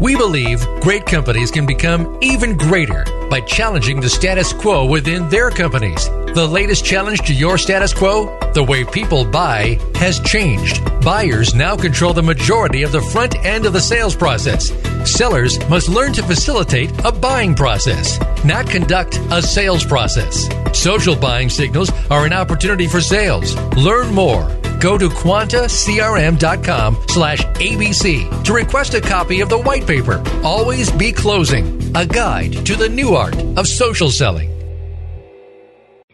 [0.00, 5.50] We believe great companies can become even greater by challenging the status quo within their
[5.50, 6.06] companies.
[6.34, 8.38] The latest challenge to your status quo?
[8.54, 10.82] The way people buy has changed.
[11.02, 14.72] Buyers now control the majority of the front end of the sales process.
[15.04, 20.48] Sellers must learn to facilitate a buying process, not conduct a sales process.
[20.72, 23.54] Social buying signals are an opportunity for sales.
[23.76, 30.22] Learn more go to quantacrm.com slash abc to request a copy of the white paper
[30.42, 34.50] always be closing a guide to the new art of social selling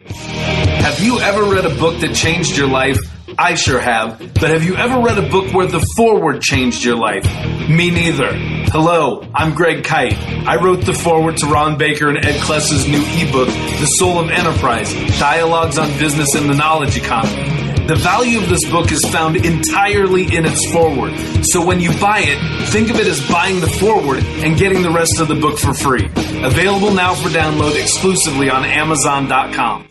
[0.04, 2.98] have you ever read a book that changed your life
[3.40, 4.18] I sure have.
[4.18, 7.24] But have you ever read a book where the foreword changed your life?
[7.68, 8.32] Me neither.
[8.34, 10.18] Hello, I'm Greg Kyte.
[10.44, 13.46] I wrote the foreword to Ron Baker and Ed Kless's new ebook,
[13.78, 17.77] The Soul of Enterprise Dialogues on Business and the Knowledge Economy.
[17.88, 21.14] The value of this book is found entirely in its foreword.
[21.42, 24.90] So when you buy it, think of it as buying the foreword and getting the
[24.90, 26.04] rest of the book for free.
[26.44, 29.88] Available now for download exclusively on Amazon.com.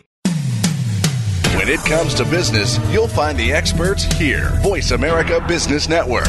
[1.56, 4.50] When it comes to business, you'll find the experts here.
[4.62, 6.28] Voice America Business Network.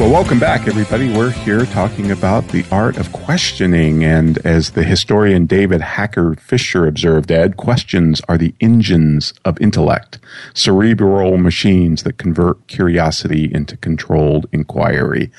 [0.00, 1.08] Well, welcome back, everybody.
[1.16, 4.02] We're here talking about the art of questioning.
[4.02, 10.18] And as the historian David Hackett Fischer observed, Ed, questions are the engines of intellect,
[10.52, 15.30] cerebral machines that convert curiosity into controlled inquiry.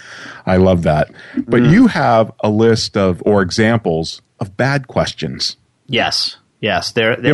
[0.45, 1.11] I love that.
[1.35, 1.71] But mm.
[1.71, 5.57] you have a list of, or examples of bad questions.
[5.87, 6.37] Yes.
[6.61, 6.93] Yes.
[6.93, 7.33] There, there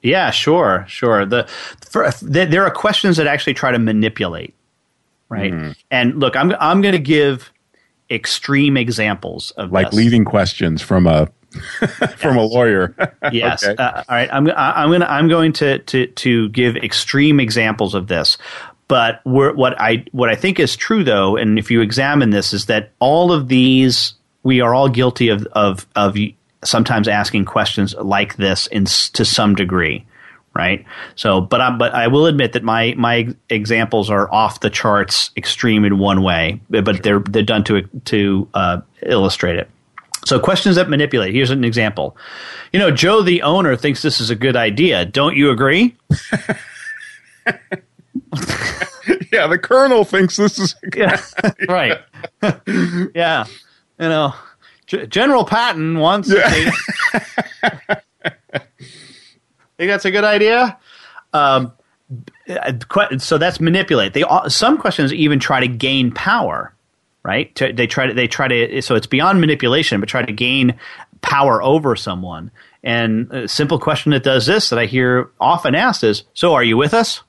[0.00, 1.26] Yeah, sure, sure.
[1.26, 1.48] The
[1.90, 4.55] for, there are questions that actually try to manipulate
[5.28, 5.52] right?
[5.52, 5.72] Mm-hmm.
[5.90, 7.50] And look, I'm I'm going to give
[8.10, 9.96] extreme examples of like this.
[9.96, 11.28] leading questions from a
[12.16, 12.50] from yes.
[12.50, 12.94] a lawyer.
[13.32, 13.64] yes.
[13.64, 13.82] Okay.
[13.82, 14.28] Uh, all right.
[14.32, 18.38] I'm I'm going to I'm going to to to give extreme examples of this.
[18.88, 22.66] But what I what I think is true though, and if you examine this, is
[22.66, 26.16] that all of these we are all guilty of of of
[26.64, 30.06] sometimes asking questions like this in to some degree
[30.56, 30.84] right?
[31.14, 35.30] So, but I but I will admit that my my examples are off the charts,
[35.36, 39.70] extreme in one way, but they're they're done to to uh, illustrate it.
[40.24, 41.32] So, questions that manipulate.
[41.32, 42.16] Here's an example.
[42.72, 45.04] You know, Joe, the owner, thinks this is a good idea.
[45.04, 45.96] Don't you agree?
[49.32, 51.22] yeah, the colonel thinks this is yeah,
[51.68, 52.00] right.
[53.14, 53.44] yeah,
[54.00, 54.34] you know,
[54.86, 56.32] G- General Patton wants.
[56.32, 56.72] Yeah.
[59.78, 60.78] Think that's a good idea?
[61.32, 61.72] Um,
[63.18, 64.14] so that's manipulate.
[64.14, 66.72] They some questions even try to gain power,
[67.22, 67.54] right?
[67.54, 70.78] They try to they try to so it's beyond manipulation, but try to gain
[71.20, 72.50] power over someone.
[72.82, 76.62] And a simple question that does this that I hear often asked is, "So are
[76.62, 77.22] you with us?"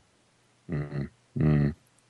[0.69, 1.69] Mm-hmm.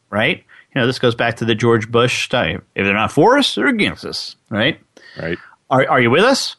[0.10, 0.43] Right?
[0.76, 2.28] You know, this goes back to the George Bush.
[2.32, 4.36] If they're not for us, they're against us.
[4.50, 4.80] Right?
[5.17, 5.38] Right.
[5.69, 6.58] Are Are you with us?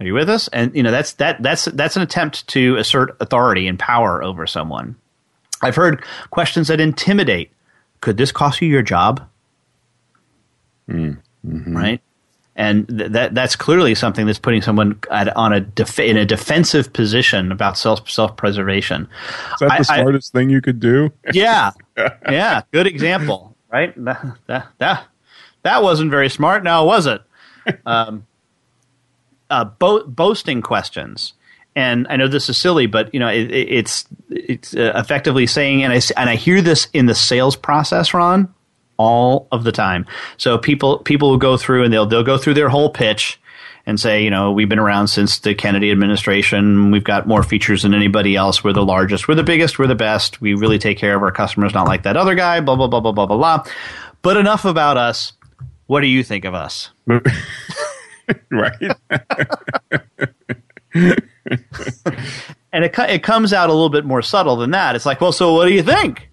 [0.00, 0.48] Are you with us?
[0.48, 4.46] And you know that's that that's that's an attempt to assert authority and power over
[4.46, 4.96] someone.
[5.60, 7.50] I've heard questions that intimidate.
[8.00, 9.28] Could this cost you your job?
[10.88, 11.76] Mm, mm-hmm.
[11.76, 12.00] Right,
[12.54, 16.24] and th- that that's clearly something that's putting someone at, on a def- in a
[16.24, 19.08] defensive position about self self preservation.
[19.54, 21.12] Is that the I, smartest I, thing you could do?
[21.32, 21.72] yeah,
[22.30, 23.56] yeah, good example.
[23.72, 25.06] Right, that that that,
[25.62, 26.62] that wasn't very smart.
[26.62, 27.20] Now was it?
[27.84, 28.26] Um,
[29.50, 31.34] uh, bo- boasting questions.
[31.76, 35.84] And I know this is silly, but you know it, it's it's uh, effectively saying,
[35.84, 38.52] and I and I hear this in the sales process, Ron,
[38.96, 40.06] all of the time.
[40.38, 43.40] So people people will go through and they'll they'll go through their whole pitch
[43.86, 46.90] and say, you know, we've been around since the Kennedy administration.
[46.90, 48.62] We've got more features than anybody else.
[48.62, 49.28] We're the largest.
[49.28, 49.78] We're the biggest.
[49.78, 50.42] We're the best.
[50.42, 52.60] We really take care of our customers, not like that other guy.
[52.60, 53.64] Blah blah blah blah blah blah blah.
[54.20, 55.32] But enough about us.
[55.86, 56.90] What do you think of us?
[58.50, 58.74] right?
[62.72, 64.96] and it it comes out a little bit more subtle than that.
[64.96, 66.28] It's like, well, so what do you think?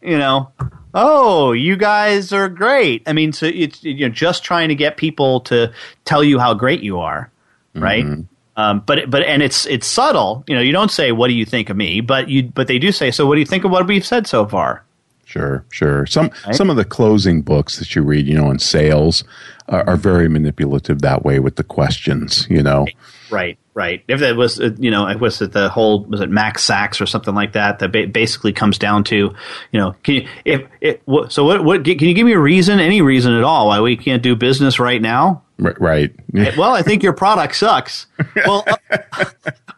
[0.00, 0.50] You know,
[0.94, 3.02] oh, you guys are great.
[3.06, 5.72] I mean, so it's you know just trying to get people to
[6.04, 7.30] tell you how great you are,
[7.74, 8.04] right?
[8.04, 8.22] Mm-hmm.
[8.54, 10.44] Um, but but and it's it's subtle.
[10.46, 12.78] You know, you don't say, "What do you think of me?" But you but they
[12.78, 14.84] do say, "So what do you think of what we've said so far?"
[15.32, 16.04] Sure, sure.
[16.04, 16.54] Some right?
[16.54, 19.24] some of the closing books that you read, you know, in sales,
[19.66, 22.46] are, are very manipulative that way with the questions.
[22.50, 22.86] You know,
[23.30, 24.04] right, right.
[24.08, 27.00] If that was, uh, you know, it was it the whole was it Max Sachs
[27.00, 29.34] or something like that that ba- basically comes down to, you
[29.80, 33.00] know, can you if it so what what can you give me a reason, any
[33.00, 35.42] reason at all why we can't do business right now?
[35.62, 36.12] Right.
[36.56, 38.06] well, I think your product sucks.
[38.46, 39.24] Well, uh,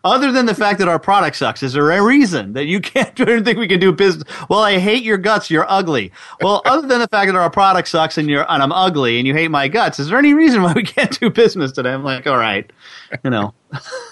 [0.05, 3.14] other than the fact that our product sucks, is there a reason that you can't
[3.14, 4.24] do anything we can do business?
[4.49, 5.51] Well, I hate your guts.
[5.51, 6.12] You're ugly.
[6.41, 9.26] Well, other than the fact that our product sucks and you're and I'm ugly and
[9.26, 11.91] you hate my guts, is there any reason why we can't do business today?
[11.91, 12.70] I'm like, all right,
[13.24, 13.55] you know.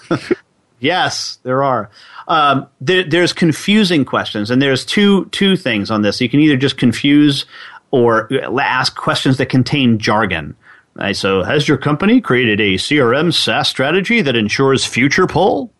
[0.79, 1.89] yes, there are.
[2.27, 6.19] Um, there, there's confusing questions, and there's two two things on this.
[6.21, 7.45] You can either just confuse
[7.91, 10.55] or ask questions that contain jargon.
[10.95, 15.73] Right, so, has your company created a CRM SaaS strategy that ensures future pull?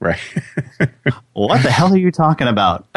[0.00, 0.18] Right.
[1.32, 2.84] what the hell are you talking about?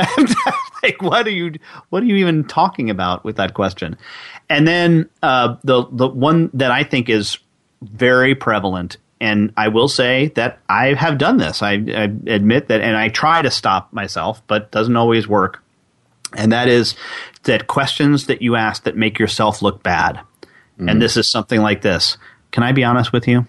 [0.84, 1.54] like, what are you?
[1.90, 3.96] What are you even talking about with that question?
[4.50, 7.38] And then uh, the the one that I think is
[7.84, 11.62] very prevalent, and I will say that I have done this.
[11.62, 15.62] I, I admit that, and I try to stop myself, but doesn't always work.
[16.34, 16.96] And that is
[17.44, 20.20] that questions that you ask that make yourself look bad.
[20.80, 20.92] Mm.
[20.92, 22.18] And this is something like this.
[22.52, 23.46] Can I be honest with you?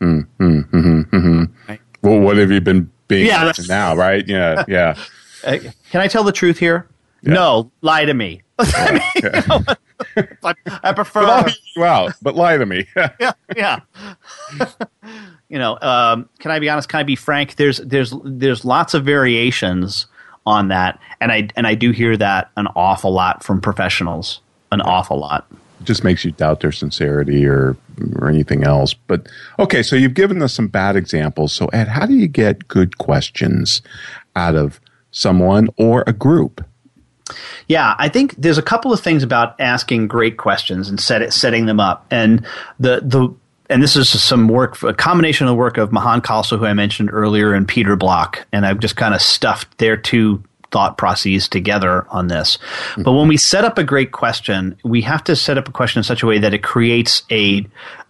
[0.00, 1.44] Mm, mm, mm-hmm, mm-hmm.
[1.68, 1.80] Right.
[2.02, 4.26] Well, what have you been being yeah, now, right?
[4.26, 4.96] Yeah, yeah.
[5.44, 5.58] Uh,
[5.90, 6.88] can I tell the truth here?
[7.22, 7.34] Yeah.
[7.34, 8.42] No, lie to me.
[8.58, 11.22] I, I prefer.
[11.22, 12.86] But I'll you out, but lie to me.
[12.96, 13.80] yeah, yeah.
[15.48, 16.88] you know, um, can I be honest?
[16.88, 17.56] Can I be frank?
[17.56, 20.06] There's there's there's lots of variations
[20.46, 24.80] on that, and I and I do hear that an awful lot from professionals, an
[24.80, 25.50] awful lot.
[25.84, 27.76] Just makes you doubt their sincerity or
[28.16, 28.94] or anything else.
[28.94, 31.52] But okay, so you've given us some bad examples.
[31.52, 33.82] So Ed, how do you get good questions
[34.36, 36.64] out of someone or a group?
[37.66, 41.32] Yeah, I think there's a couple of things about asking great questions and set it,
[41.32, 42.06] setting them up.
[42.10, 42.46] And
[42.78, 43.34] the the
[43.70, 46.72] and this is some work, a combination of the work of Mahan Khalsa, who I
[46.72, 48.46] mentioned earlier, and Peter Block.
[48.52, 52.56] And I've just kind of stuffed their two thought processes together on this.
[52.56, 53.02] Mm-hmm.
[53.02, 56.00] But when we set up a great question, we have to set up a question
[56.00, 57.66] in such a way that it creates a,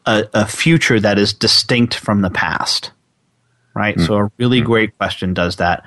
[0.07, 2.93] a, a future that is distinct from the past.
[3.75, 3.97] Right?
[3.97, 4.07] Mm-hmm.
[4.07, 4.67] So a really mm-hmm.
[4.67, 5.85] great question does that.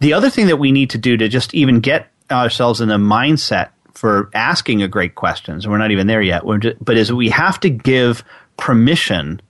[0.00, 2.96] The other thing that we need to do to just even get ourselves in the
[2.96, 7.30] mindset for asking a great questions, we're not even there yet, just, but is we
[7.30, 8.24] have to give
[8.56, 9.40] permission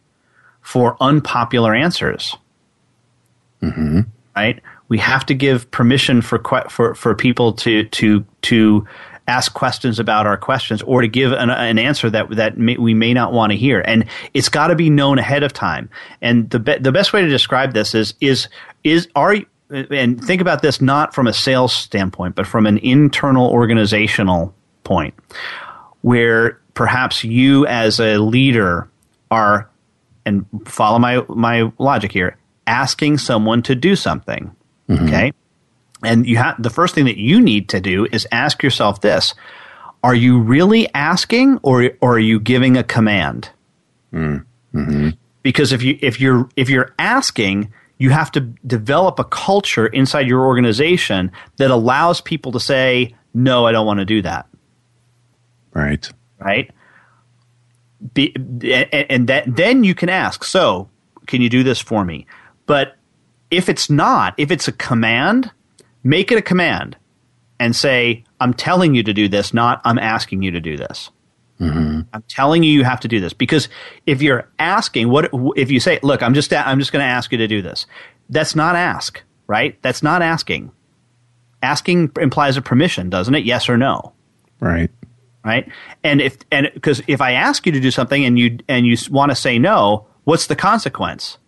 [0.61, 2.37] for unpopular answers.
[3.63, 4.01] Mm-hmm.
[4.37, 4.63] Right?
[4.89, 8.87] We have to give permission for for for people to to to
[9.27, 12.95] ask questions about our questions or to give an, an answer that that may, we
[12.95, 15.91] may not want to hear and it's got to be known ahead of time
[16.23, 18.49] and the be, the best way to describe this is is
[18.85, 19.37] is are
[19.69, 25.13] and think about this not from a sales standpoint but from an internal organizational point
[26.01, 28.89] where perhaps you as a leader
[29.31, 29.69] are,
[30.25, 32.37] and follow my, my logic here,
[32.67, 34.55] asking someone to do something.
[34.89, 35.07] Mm-hmm.
[35.07, 35.33] Okay.
[36.03, 39.35] And you have, the first thing that you need to do is ask yourself this.
[40.03, 43.51] Are you really asking or, or are you giving a command?
[44.13, 45.11] Mm-hmm.
[45.43, 50.29] Because if you, if you're, if you're asking, you have to develop a culture inside
[50.29, 54.47] your organization that allows people to say, no, I don't want to do that.
[55.75, 56.09] Right.
[56.39, 56.71] Right
[58.15, 58.35] be,
[59.09, 60.89] and that then you can ask, so
[61.27, 62.27] can you do this for me?
[62.67, 62.97] But
[63.51, 65.51] if it's not, if it's a command,
[66.03, 66.97] make it a command
[67.61, 71.11] and say, I'm telling you to do this, not I'm asking you to do this.
[71.61, 72.03] Mm-hmm.
[72.13, 73.69] I'm telling you you have to do this because
[74.07, 77.33] if you're asking, what if you say, "Look, I'm just I'm just going to ask
[77.33, 77.85] you to do this,"
[78.31, 79.77] that's not ask, right?
[79.83, 80.71] That's not asking.
[81.61, 83.45] Asking implies a permission, doesn't it?
[83.45, 84.13] Yes or no.
[84.61, 84.89] Right
[85.49, 85.69] right?
[86.05, 88.97] And if and because if I ask you to do something and you and you
[89.11, 91.39] want to say no, what's the consequence?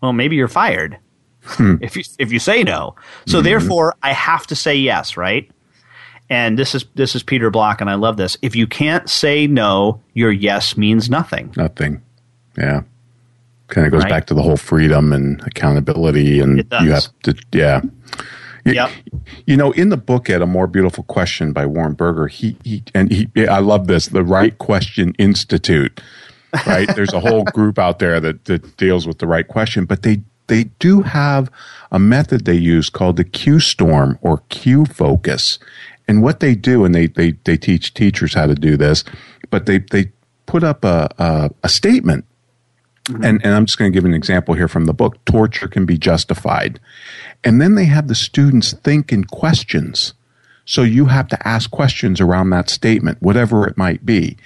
[0.00, 0.98] Well, maybe you're fired
[1.42, 1.76] hmm.
[1.80, 2.94] if you if you say no.
[3.26, 3.44] So mm-hmm.
[3.44, 5.50] therefore, I have to say yes, right?
[6.30, 8.36] And this is this is Peter Block, and I love this.
[8.42, 11.54] If you can't say no, your yes means nothing.
[11.56, 12.02] Nothing.
[12.56, 12.82] Yeah.
[13.68, 14.10] Kind of goes right?
[14.10, 17.82] back to the whole freedom and accountability, and you have to, yeah.
[18.64, 18.90] Yep.
[19.46, 22.82] You know, in the book, at a more beautiful question by Warren Berger, he, he
[22.94, 26.00] and he, I love this, the Right Question Institute.
[26.66, 30.02] Right, there's a whole group out there that, that deals with the right question, but
[30.02, 31.50] they they do have
[31.92, 35.58] a method they use called the Q storm or Q focus.
[36.06, 39.04] And what they do, and they, they, they teach teachers how to do this,
[39.50, 40.10] but they, they
[40.46, 42.24] put up a, a, a statement
[43.08, 43.24] Mm-hmm.
[43.24, 45.24] And, and I'm just going to give an example here from the book.
[45.24, 46.78] Torture can be justified.
[47.42, 50.12] And then they have the students think in questions.
[50.68, 54.36] So you have to ask questions around that statement, whatever it might be.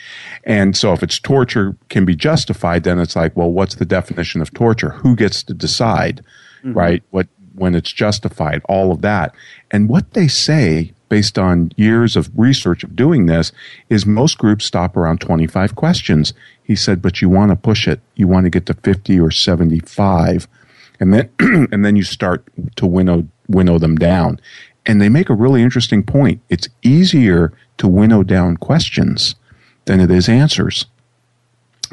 [0.44, 4.40] And so if it's torture can be justified, then it's like, well, what's the definition
[4.40, 4.90] of torture?
[4.90, 6.24] Who gets to decide,
[6.60, 6.74] mm-hmm.
[6.78, 7.02] right?
[7.10, 9.34] What, when it's justified, all of that.
[9.72, 13.50] And what they say based on years of research of doing this
[13.88, 16.34] is most groups stop around 25 questions.
[16.62, 18.00] He said, but you want to push it.
[18.14, 20.46] You want to get to 50 or 75
[21.02, 21.28] and then
[21.72, 22.44] and then you start
[22.76, 24.40] to winnow winnow them down.
[24.84, 26.40] And they make a really interesting point.
[26.48, 29.34] It's easier to winnow down questions
[29.84, 30.86] than it is answers.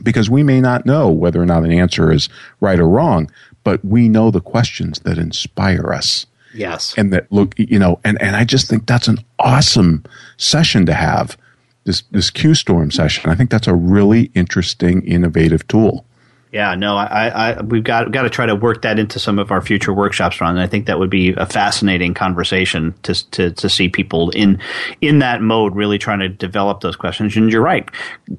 [0.01, 2.29] Because we may not know whether or not an answer is
[2.59, 3.29] right or wrong,
[3.63, 6.25] but we know the questions that inspire us.
[6.53, 6.95] Yes.
[6.97, 10.03] And that look, you know, and, and I just think that's an awesome
[10.37, 11.37] session to have
[11.83, 13.29] this, this Q storm session.
[13.29, 16.05] I think that's a really interesting, innovative tool.
[16.51, 19.51] Yeah, no, I, I, we've got got to try to work that into some of
[19.51, 20.55] our future workshops, Ron.
[20.55, 24.59] And I think that would be a fascinating conversation to, to to see people in
[24.99, 27.37] in that mode, really trying to develop those questions.
[27.37, 27.87] And you're right,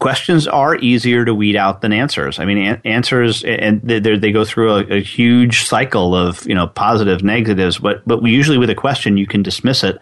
[0.01, 2.41] questions are easier to weed out than answers.
[2.41, 6.55] I mean, an- answers and they, they go through a, a, huge cycle of you
[6.57, 10.01] know positive, negatives, but but we usually with a question you can dismiss it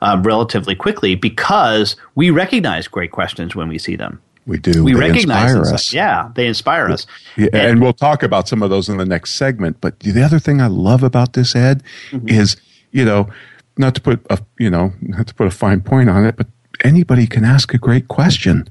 [0.00, 4.22] uh, relatively quickly because we recognize great questions when we see them.
[4.48, 4.82] We do.
[4.82, 5.92] We they recognize inspire us.
[5.92, 7.06] Yeah, they inspire us.
[7.36, 9.78] Yeah, and, and, we'll talk about some of those in the next segment.
[9.82, 12.28] But the other thing I love about this, Ed, mm-hmm.
[12.30, 12.56] is
[12.90, 13.28] you know,
[13.76, 16.46] not to put a you know, not to put a fine point on it, but
[16.82, 18.66] anybody can ask a great question.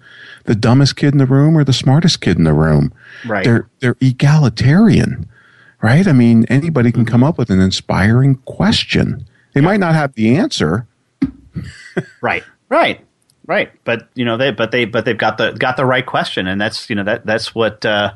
[0.46, 2.92] The dumbest kid in the room or the smartest kid in the room.
[3.28, 3.46] Right.
[3.46, 5.30] They're they're egalitarian,
[5.84, 6.08] right?
[6.08, 9.28] I mean, anybody can come up with an inspiring question.
[9.54, 10.88] They might not have the answer.
[12.22, 12.44] right.
[12.70, 13.07] Right.
[13.48, 16.48] Right, but you know they, but they, but they've got the got the right question,
[16.48, 18.14] and that's you know that that's what uh,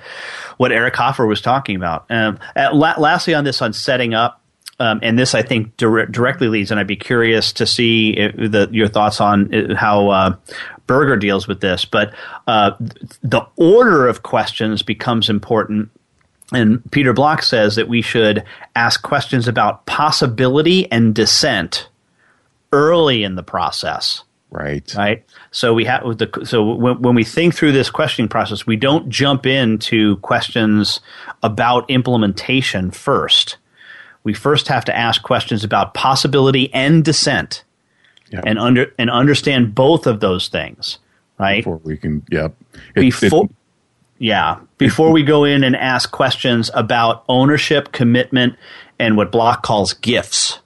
[0.58, 2.06] what Eric Hoffer was talking about.
[2.10, 4.42] Um, la- lastly, on this on setting up,
[4.78, 8.68] um, and this I think dire- directly leads, and I'd be curious to see the,
[8.74, 10.36] your thoughts on uh, how uh,
[10.86, 11.86] Berger deals with this.
[11.86, 12.14] But
[12.46, 12.72] uh,
[13.24, 15.92] the order of questions becomes important.
[16.52, 18.44] And Peter Block says that we should
[18.76, 21.88] ask questions about possibility and dissent
[22.74, 24.94] early in the process Right.
[24.96, 25.24] Right.
[25.52, 29.10] So we have the so when, when we think through this questioning process, we don't
[29.10, 31.00] jump into questions
[31.42, 33.58] about implementation first.
[34.24, 37.64] We first have to ask questions about possibility and dissent,
[38.30, 38.44] yep.
[38.46, 41.00] and under and understand both of those things.
[41.40, 41.64] Right.
[41.64, 42.54] Before we can, yep.
[42.94, 43.46] It, Before.
[43.46, 43.52] It,
[44.22, 48.56] yeah, before we go in and ask questions about ownership, commitment,
[49.00, 50.60] and what Block calls gifts,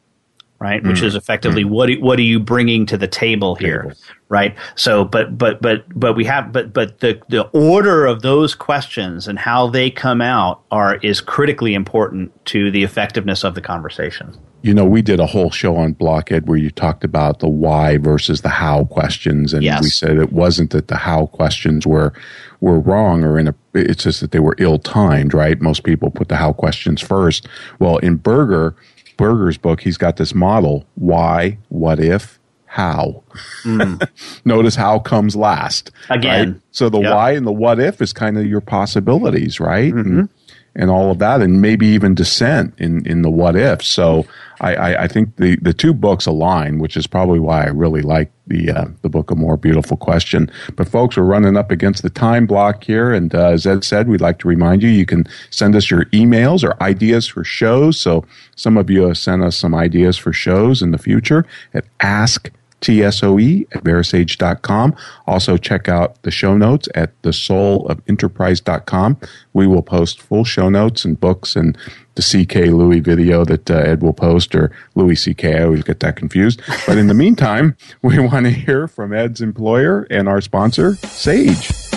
[0.60, 0.82] right?
[0.82, 0.90] Mm.
[0.90, 1.70] Which is effectively mm.
[1.70, 3.96] what what are you bringing to the table here, table.
[4.30, 4.56] right?
[4.76, 9.28] So, but but but but we have but but the the order of those questions
[9.28, 14.38] and how they come out are is critically important to the effectiveness of the conversation.
[14.62, 17.98] You know, we did a whole show on Blockhead where you talked about the why
[17.98, 19.84] versus the how questions, and yes.
[19.84, 22.14] we said it wasn't that the how questions were
[22.62, 23.56] were wrong or in a.
[23.76, 25.62] It's just that they were ill timed, right?
[25.62, 27.48] Most people put the how questions first.
[27.78, 28.76] Well, in Berger
[29.18, 33.24] Berger's book, he's got this model why, what if, how.
[33.64, 34.06] Mm.
[34.46, 35.92] Notice how comes last.
[36.10, 36.52] Again.
[36.54, 36.62] Right?
[36.72, 37.14] So the yep.
[37.14, 39.94] why and the what if is kind of your possibilities, right?
[39.94, 40.20] Mm-hmm.
[40.20, 40.30] And,
[40.76, 43.82] and all of that, and maybe even dissent in, in the what if.
[43.82, 44.26] So
[44.60, 48.02] I, I, I, think the, the two books align, which is probably why I really
[48.02, 50.52] like the uh, the book A More Beautiful Question.
[50.76, 54.08] But folks, we're running up against the time block here, and uh, as Ed said,
[54.08, 58.00] we'd like to remind you you can send us your emails or ideas for shows.
[58.00, 61.86] So some of you have sent us some ideas for shows in the future at
[62.02, 62.52] ask
[62.86, 64.96] TSOE at verasage.com.
[65.26, 69.18] Also, check out the show notes at thesoulofenterprise.com.
[69.54, 71.78] We will post full show notes and books and
[72.16, 75.46] the CK Louis video that uh, Ed will post, or Louis CK.
[75.46, 76.62] I always get that confused.
[76.88, 81.95] But in the meantime, we want to hear from Ed's employer and our sponsor, Sage.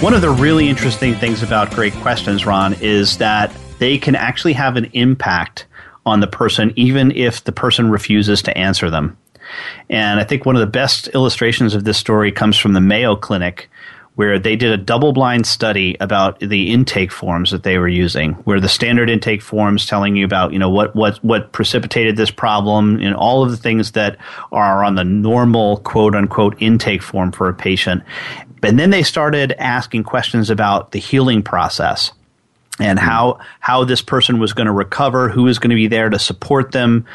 [0.00, 4.52] One of the really interesting things about great questions, Ron, is that they can actually
[4.52, 5.66] have an impact
[6.04, 9.16] on the person, even if the person refuses to answer them.
[9.88, 13.16] And I think one of the best illustrations of this story comes from the Mayo
[13.16, 13.70] Clinic,
[14.16, 18.32] where they did a double blind study about the intake forms that they were using,
[18.44, 22.30] where the standard intake forms telling you about, you know, what, what, what precipitated this
[22.30, 24.16] problem and all of the things that
[24.50, 28.02] are on the normal quote unquote intake form for a patient.
[28.62, 32.12] And then they started asking questions about the healing process
[32.78, 33.04] and hmm.
[33.04, 36.18] how how this person was going to recover, who was going to be there to
[36.18, 37.06] support them,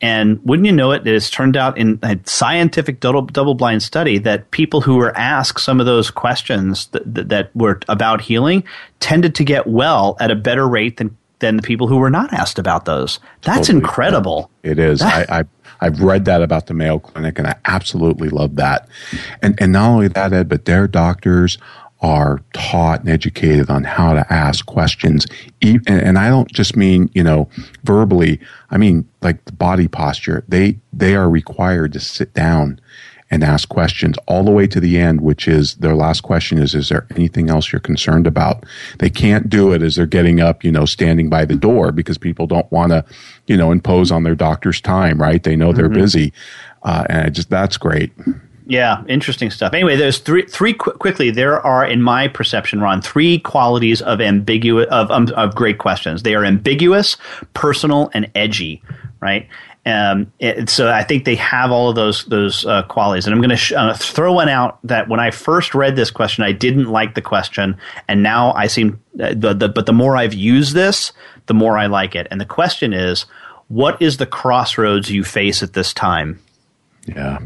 [0.00, 3.82] and wouldn't you know it, it has turned out in a scientific double, double blind
[3.82, 8.20] study that people who were asked some of those questions that, that, that were about
[8.20, 8.64] healing
[9.00, 12.32] tended to get well at a better rate than than the people who were not
[12.32, 13.18] asked about those.
[13.42, 13.78] That's totally.
[13.78, 14.50] incredible.
[14.62, 15.00] It is.
[15.02, 15.44] I, I
[15.80, 18.88] I've read that about the Mayo Clinic, and I absolutely love that.
[19.42, 21.58] And and not only that, Ed, but their doctors
[22.02, 25.26] are taught and educated on how to ask questions.
[25.62, 27.48] And I don't just mean, you know,
[27.84, 28.40] verbally.
[28.70, 30.44] I mean, like the body posture.
[30.48, 32.80] They, they are required to sit down
[33.30, 36.74] and ask questions all the way to the end, which is their last question is,
[36.74, 38.64] is there anything else you're concerned about?
[38.98, 42.18] They can't do it as they're getting up, you know, standing by the door because
[42.18, 43.04] people don't want to,
[43.46, 45.42] you know, impose on their doctor's time, right?
[45.42, 46.00] They know they're mm-hmm.
[46.00, 46.32] busy.
[46.82, 48.10] Uh, and I just, that's great.
[48.70, 49.74] Yeah, interesting stuff.
[49.74, 51.32] Anyway, there's three three qu- quickly.
[51.32, 56.22] There are, in my perception, Ron, three qualities of ambiguous of um, of great questions.
[56.22, 57.16] They are ambiguous,
[57.52, 58.80] personal, and edgy.
[59.18, 59.48] Right.
[59.84, 60.32] Um,
[60.66, 63.56] so I think they have all of those those uh, qualities, and I'm going to
[63.56, 67.16] sh- uh, throw one out that when I first read this question, I didn't like
[67.16, 71.12] the question, and now I seem uh, the, the but the more I've used this,
[71.46, 72.28] the more I like it.
[72.30, 73.26] And the question is,
[73.66, 76.38] what is the crossroads you face at this time?
[77.06, 77.40] Yeah.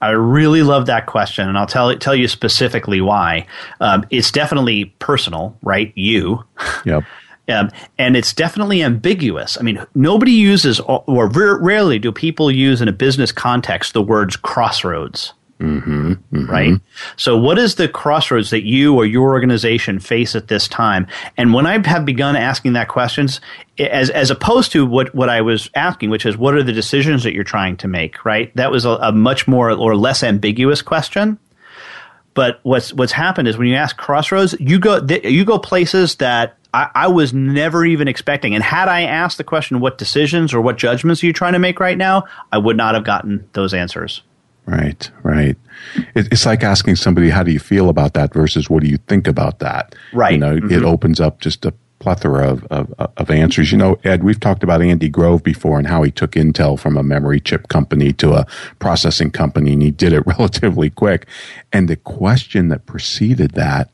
[0.00, 3.46] I really love that question, and I'll tell tell you specifically why.
[3.80, 5.92] Um, it's definitely personal, right?
[5.96, 6.44] You.
[6.84, 7.04] Yep.
[7.48, 9.56] Um, and it's definitely ambiguous.
[9.58, 14.36] I mean, nobody uses, or rarely do people use in a business context the words
[14.36, 15.32] crossroads.
[15.60, 16.46] Mm-hmm, mm-hmm.
[16.46, 16.80] Right.
[17.16, 21.08] So, what is the crossroads that you or your organization face at this time?
[21.36, 23.40] And when I have begun asking that questions,
[23.76, 27.24] as as opposed to what what I was asking, which is what are the decisions
[27.24, 28.24] that you're trying to make?
[28.24, 28.54] Right.
[28.54, 31.38] That was a, a much more or less ambiguous question.
[32.34, 36.56] But what's what's happened is when you ask crossroads, you go you go places that
[36.72, 38.54] I, I, was never even expecting.
[38.54, 41.58] And had I asked the question, what decisions or what judgments are you trying to
[41.58, 44.22] make right now, I would not have gotten those answers.
[44.68, 45.56] Right, right.
[46.14, 48.98] It, it's like asking somebody, how do you feel about that versus what do you
[49.08, 49.94] think about that?
[50.12, 50.32] Right.
[50.32, 50.70] You know, mm-hmm.
[50.70, 53.72] it opens up just a plethora of, of, of, answers.
[53.72, 56.98] You know, Ed, we've talked about Andy Grove before and how he took Intel from
[56.98, 58.46] a memory chip company to a
[58.78, 61.26] processing company and he did it relatively quick.
[61.72, 63.90] And the question that preceded that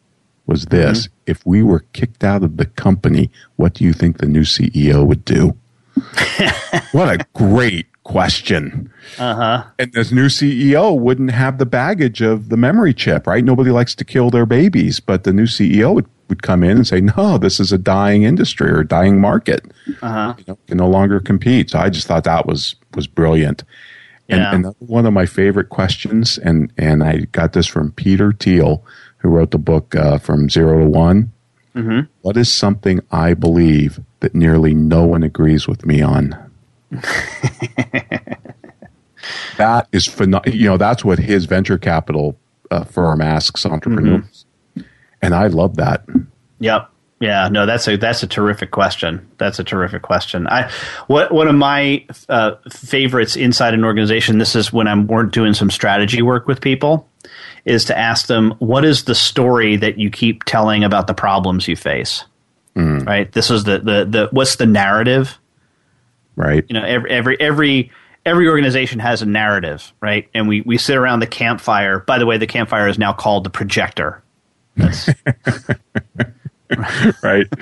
[0.46, 1.06] was this.
[1.06, 1.14] Mm-hmm.
[1.26, 5.06] If we were kicked out of the company, what do you think the new CEO
[5.06, 5.56] would do?
[6.92, 8.92] what a great question.
[9.18, 9.64] Uh-huh.
[9.78, 13.42] And this new CEO wouldn't have the baggage of the memory chip, right?
[13.42, 16.86] Nobody likes to kill their babies, but the new CEO would, would come in and
[16.86, 19.64] say, no, this is a dying industry or a dying market.
[20.02, 20.34] Uh-huh.
[20.38, 21.70] You know, can no longer compete.
[21.70, 23.64] So I just thought that was, was brilliant.
[24.28, 24.54] Yeah.
[24.54, 28.84] And, and one of my favorite questions, and, and I got this from Peter Thiel,
[29.18, 31.32] who wrote the book uh, From Zero to One.
[31.74, 32.00] Mm-hmm.
[32.20, 36.43] What is something I believe that nearly no one agrees with me on?
[39.56, 40.54] that is phenomenal.
[40.54, 42.38] You know, that's what his venture capital
[42.70, 44.86] uh, firm asks entrepreneurs, mm-hmm.
[45.22, 46.04] and I love that.
[46.60, 46.90] Yep.
[47.20, 49.26] Yeah, no, that's a that's a terrific question.
[49.38, 50.46] That's a terrific question.
[50.46, 50.70] I
[51.06, 54.38] what one of my uh, favorites inside an organization.
[54.38, 57.08] This is when I'm doing some strategy work with people,
[57.64, 61.68] is to ask them what is the story that you keep telling about the problems
[61.68, 62.24] you face.
[62.76, 63.06] Mm.
[63.06, 63.32] Right.
[63.32, 65.38] This is the the the what's the narrative
[66.36, 66.64] right?
[66.68, 67.90] You know, every every every
[68.26, 70.28] every organization has a narrative, right?
[70.34, 72.00] And we we sit around the campfire.
[72.00, 74.22] By the way, the campfire is now called the projector.
[77.22, 77.46] right.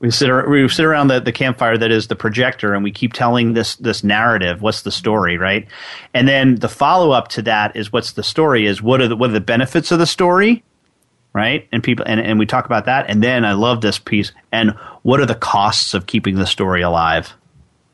[0.00, 3.12] We sit we sit around the, the campfire that is the projector, and we keep
[3.12, 4.62] telling this this narrative.
[4.62, 5.66] What's the story, right?
[6.14, 8.66] And then the follow up to that is what's the story?
[8.66, 10.62] Is what are the what are the benefits of the story?
[11.34, 14.32] Right, and people, and, and we talk about that, and then I love this piece.
[14.50, 14.70] And
[15.02, 17.34] what are the costs of keeping the story alive?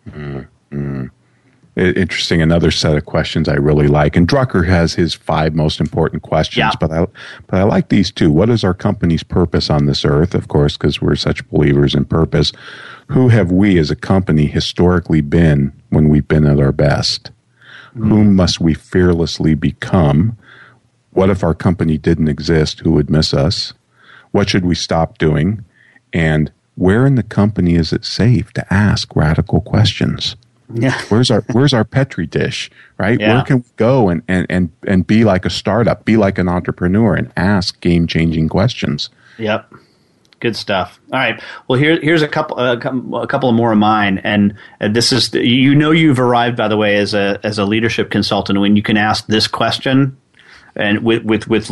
[0.09, 1.11] Mm, mm.
[1.77, 2.43] interesting.
[2.43, 6.59] Another set of questions I really like, and Drucker has his five most important questions.
[6.59, 6.73] Yeah.
[6.79, 7.07] But I,
[7.47, 8.31] but I like these two.
[8.31, 10.35] What is our company's purpose on this earth?
[10.35, 12.53] Of course, because we're such believers in purpose.
[13.09, 17.31] Who have we as a company historically been when we've been at our best?
[17.97, 18.09] Mm.
[18.09, 20.37] Whom must we fearlessly become?
[21.11, 22.81] What if our company didn't exist?
[22.81, 23.73] Who would miss us?
[24.33, 25.65] What should we stop doing?
[26.13, 30.37] And where in the company is it safe to ask radical questions?
[30.73, 31.01] Yeah.
[31.09, 33.19] where's our where's our petri dish, right?
[33.21, 33.35] Yeah.
[33.35, 36.49] Where can we go and, and, and, and be like a startup, be like an
[36.49, 39.11] entrepreneur and ask game changing questions?
[39.39, 39.73] Yep.
[40.41, 41.01] Good stuff.
[41.13, 41.41] All right.
[41.69, 45.11] Well, here, here's a couple, uh, a couple of more of mine, and uh, this
[45.11, 48.77] is you know you've arrived by the way as a as a leadership consultant when
[48.77, 50.19] you can ask this question,
[50.77, 51.71] and with with with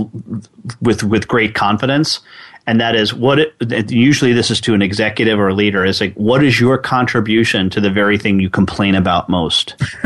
[0.81, 2.21] with with great confidence,
[2.67, 6.01] and that is what it, usually this is to an executive or a leader is
[6.01, 9.75] like what is your contribution to the very thing you complain about most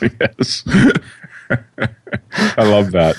[0.00, 0.64] yes
[2.56, 3.16] i love that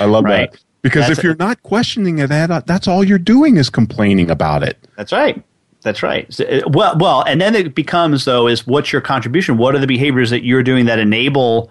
[0.00, 0.50] i love Right.
[0.50, 4.30] that because That's if you're not questioning it that that's all you're doing is complaining
[4.30, 5.42] about it That's right.
[5.82, 6.38] That's right.
[6.40, 9.56] Uh, Well, well, and then it becomes though is what's your contribution?
[9.56, 11.70] What are the behaviors that you're doing that enable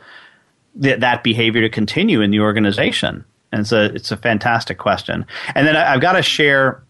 [0.82, 3.24] th- that behavior to continue in the organization?
[3.51, 5.25] And it's a it's a fantastic question.
[5.55, 6.83] And then I, I've got to share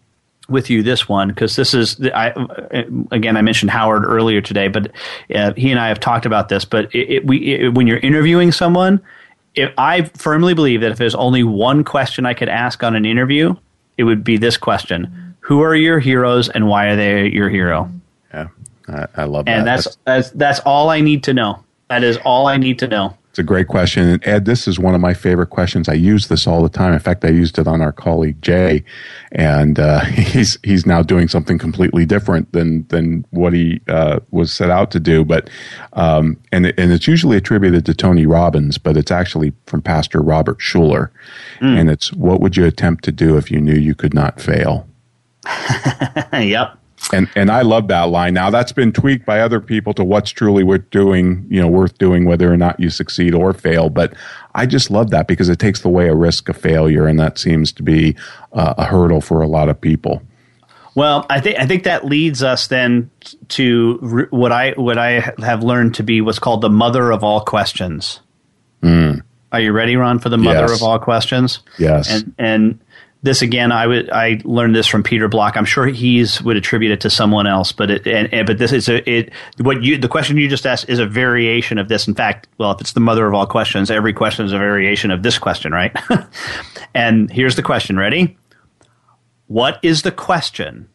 [0.50, 2.34] with you this one because this is I
[3.10, 4.90] again I mentioned Howard earlier today, but
[5.34, 6.64] uh, he and I have talked about this.
[6.64, 9.00] But it, it, we it, when you're interviewing someone,
[9.54, 13.04] if I firmly believe that if there's only one question I could ask on an
[13.04, 13.54] interview,
[13.96, 17.90] it would be this question: Who are your heroes and why are they your hero?
[18.32, 18.48] yeah
[18.88, 21.64] i, I love And that that's that's that's all I need to know.
[21.88, 23.16] That is all I need to know.
[23.30, 24.08] It's a great question.
[24.08, 25.88] And Ed, this is one of my favorite questions.
[25.88, 26.92] I use this all the time.
[26.92, 28.82] In fact, I used it on our colleague Jay,
[29.30, 34.52] and uh, he's he's now doing something completely different than than what he uh, was
[34.52, 35.24] set out to do.
[35.24, 35.48] But
[35.92, 40.58] um, and and it's usually attributed to Tony Robbins, but it's actually from Pastor Robert
[40.58, 41.10] Schuller,
[41.60, 44.88] and it's what would you attempt to do if you knew you could not fail?
[46.32, 46.79] yep.
[47.12, 48.34] And and I love that line.
[48.34, 51.98] Now that's been tweaked by other people to what's truly worth doing, you know, worth
[51.98, 53.88] doing, whether or not you succeed or fail.
[53.90, 54.14] But
[54.54, 57.72] I just love that because it takes away a risk of failure, and that seems
[57.72, 58.16] to be
[58.52, 60.22] uh, a hurdle for a lot of people.
[60.94, 63.10] Well, I think I think that leads us then
[63.48, 67.22] to re- what I what I have learned to be what's called the mother of
[67.24, 68.20] all questions.
[69.52, 70.76] Are you ready, Ron, for the mother Yes.
[70.76, 71.58] of all questions?
[71.78, 72.08] Yes.
[72.10, 72.80] And and
[73.22, 75.56] this again, I would I learned this from Peter Block.
[75.56, 78.72] I'm sure he's would attribute it to someone else, but it and, and but this
[78.72, 82.08] is a it what you the question you just asked is a variation of this.
[82.08, 85.10] In fact, well, if it's the mother of all questions, every question is a variation
[85.10, 85.94] of this question, right?
[86.94, 87.98] and here's the question.
[87.98, 88.38] Ready?
[89.48, 90.88] What is the question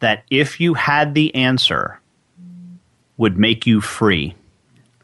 [0.00, 2.00] that if you had the answer
[3.16, 4.34] would make you free?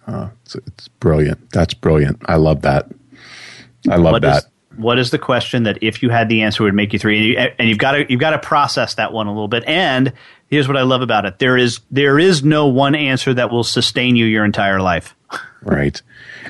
[0.07, 1.51] Uh, it's, it's brilliant.
[1.51, 2.21] That's brilliant.
[2.27, 2.91] I love that.
[3.89, 4.45] I love What that.
[4.45, 4.49] is-
[4.79, 7.37] what is the question that if you had the answer would make you three?
[7.37, 9.64] And, you, you've got to you've got to process that one a little bit.
[9.66, 10.12] And
[10.49, 13.64] here's what I love about it: there is there is no one answer that will
[13.64, 15.14] sustain you your entire life.
[15.61, 16.01] Right.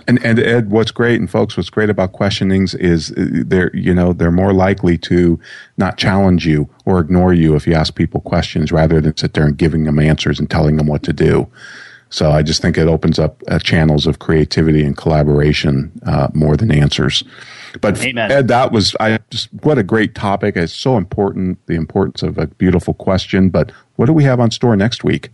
[0.07, 3.95] And and Ed, what's great and folks, what's great about questionings is uh, they're you
[3.95, 5.41] know they're more likely to
[5.79, 9.47] not challenge you or ignore you if you ask people questions rather than sit there
[9.47, 11.49] and giving them answers and telling them what to do.
[12.11, 16.57] So I just think it opens up uh, channels of creativity and collaboration uh, more
[16.57, 17.25] than answers.
[17.81, 18.31] But Amen.
[18.31, 20.57] Ed, that was I just what a great topic.
[20.57, 23.51] It's so important the importance of a beautiful question.
[23.51, 25.31] But what do we have on store next week?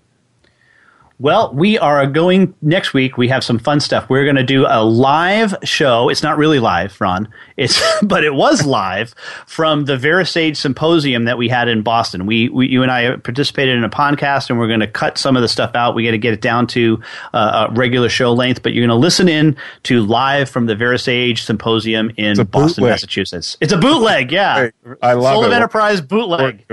[1.21, 3.17] Well, we are going next week.
[3.17, 4.09] We have some fun stuff.
[4.09, 6.09] We're going to do a live show.
[6.09, 7.29] It's not really live, Ron.
[7.57, 9.15] It's but it was live
[9.47, 12.27] from the VeraSage symposium that we had in Boston.
[12.27, 15.37] We, we you and I participated in a podcast, and we're going to cut some
[15.37, 15.95] of the stuff out.
[15.95, 17.01] We got to get it down to
[17.33, 20.75] uh, a regular show length, but you're going to listen in to live from the
[20.75, 22.91] VeraSage symposium in Boston, bootleg.
[22.91, 23.57] Massachusetts.
[23.61, 24.71] It's a bootleg, yeah.
[24.85, 25.47] Hey, I love Soul it.
[25.47, 26.65] of Enterprise bootleg.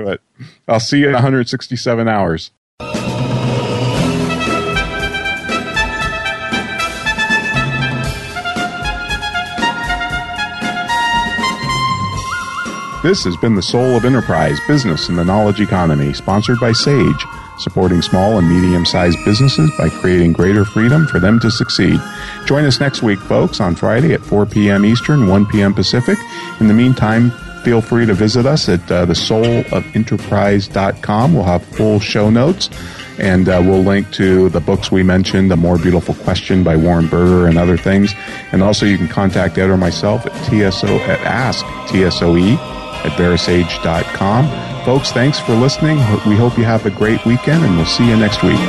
[0.67, 2.49] I'll see you in 167 hours.
[13.03, 17.25] This has been the Soul of Enterprise Business and the Knowledge Economy, sponsored by Sage,
[17.57, 21.99] supporting small and medium sized businesses by creating greater freedom for them to succeed.
[22.45, 24.85] Join us next week, folks, on Friday at 4 p.m.
[24.85, 25.73] Eastern, 1 p.m.
[25.73, 26.19] Pacific.
[26.59, 27.31] In the meantime,
[27.63, 31.33] feel free to visit us at uh, thesoulofenterprise.com.
[31.33, 32.69] We'll have full show notes.
[33.17, 37.07] And uh, we'll link to the books we mentioned, A More Beautiful Question by Warren
[37.07, 38.13] Berger and other things.
[38.51, 42.59] And also you can contact Ed or myself at TSO at ask TSOE
[43.05, 44.85] at verasage.com.
[44.85, 45.97] Folks, thanks for listening.
[46.27, 48.59] We hope you have a great weekend, and we'll see you next week.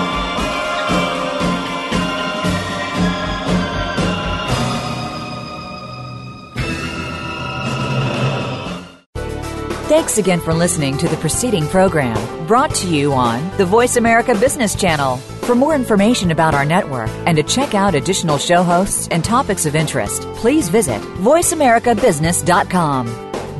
[9.89, 12.17] Thanks again for listening to the preceding program
[12.47, 15.17] brought to you on the Voice America Business Channel.
[15.17, 19.65] For more information about our network and to check out additional show hosts and topics
[19.65, 23.32] of interest, please visit voiceamericabusiness.com.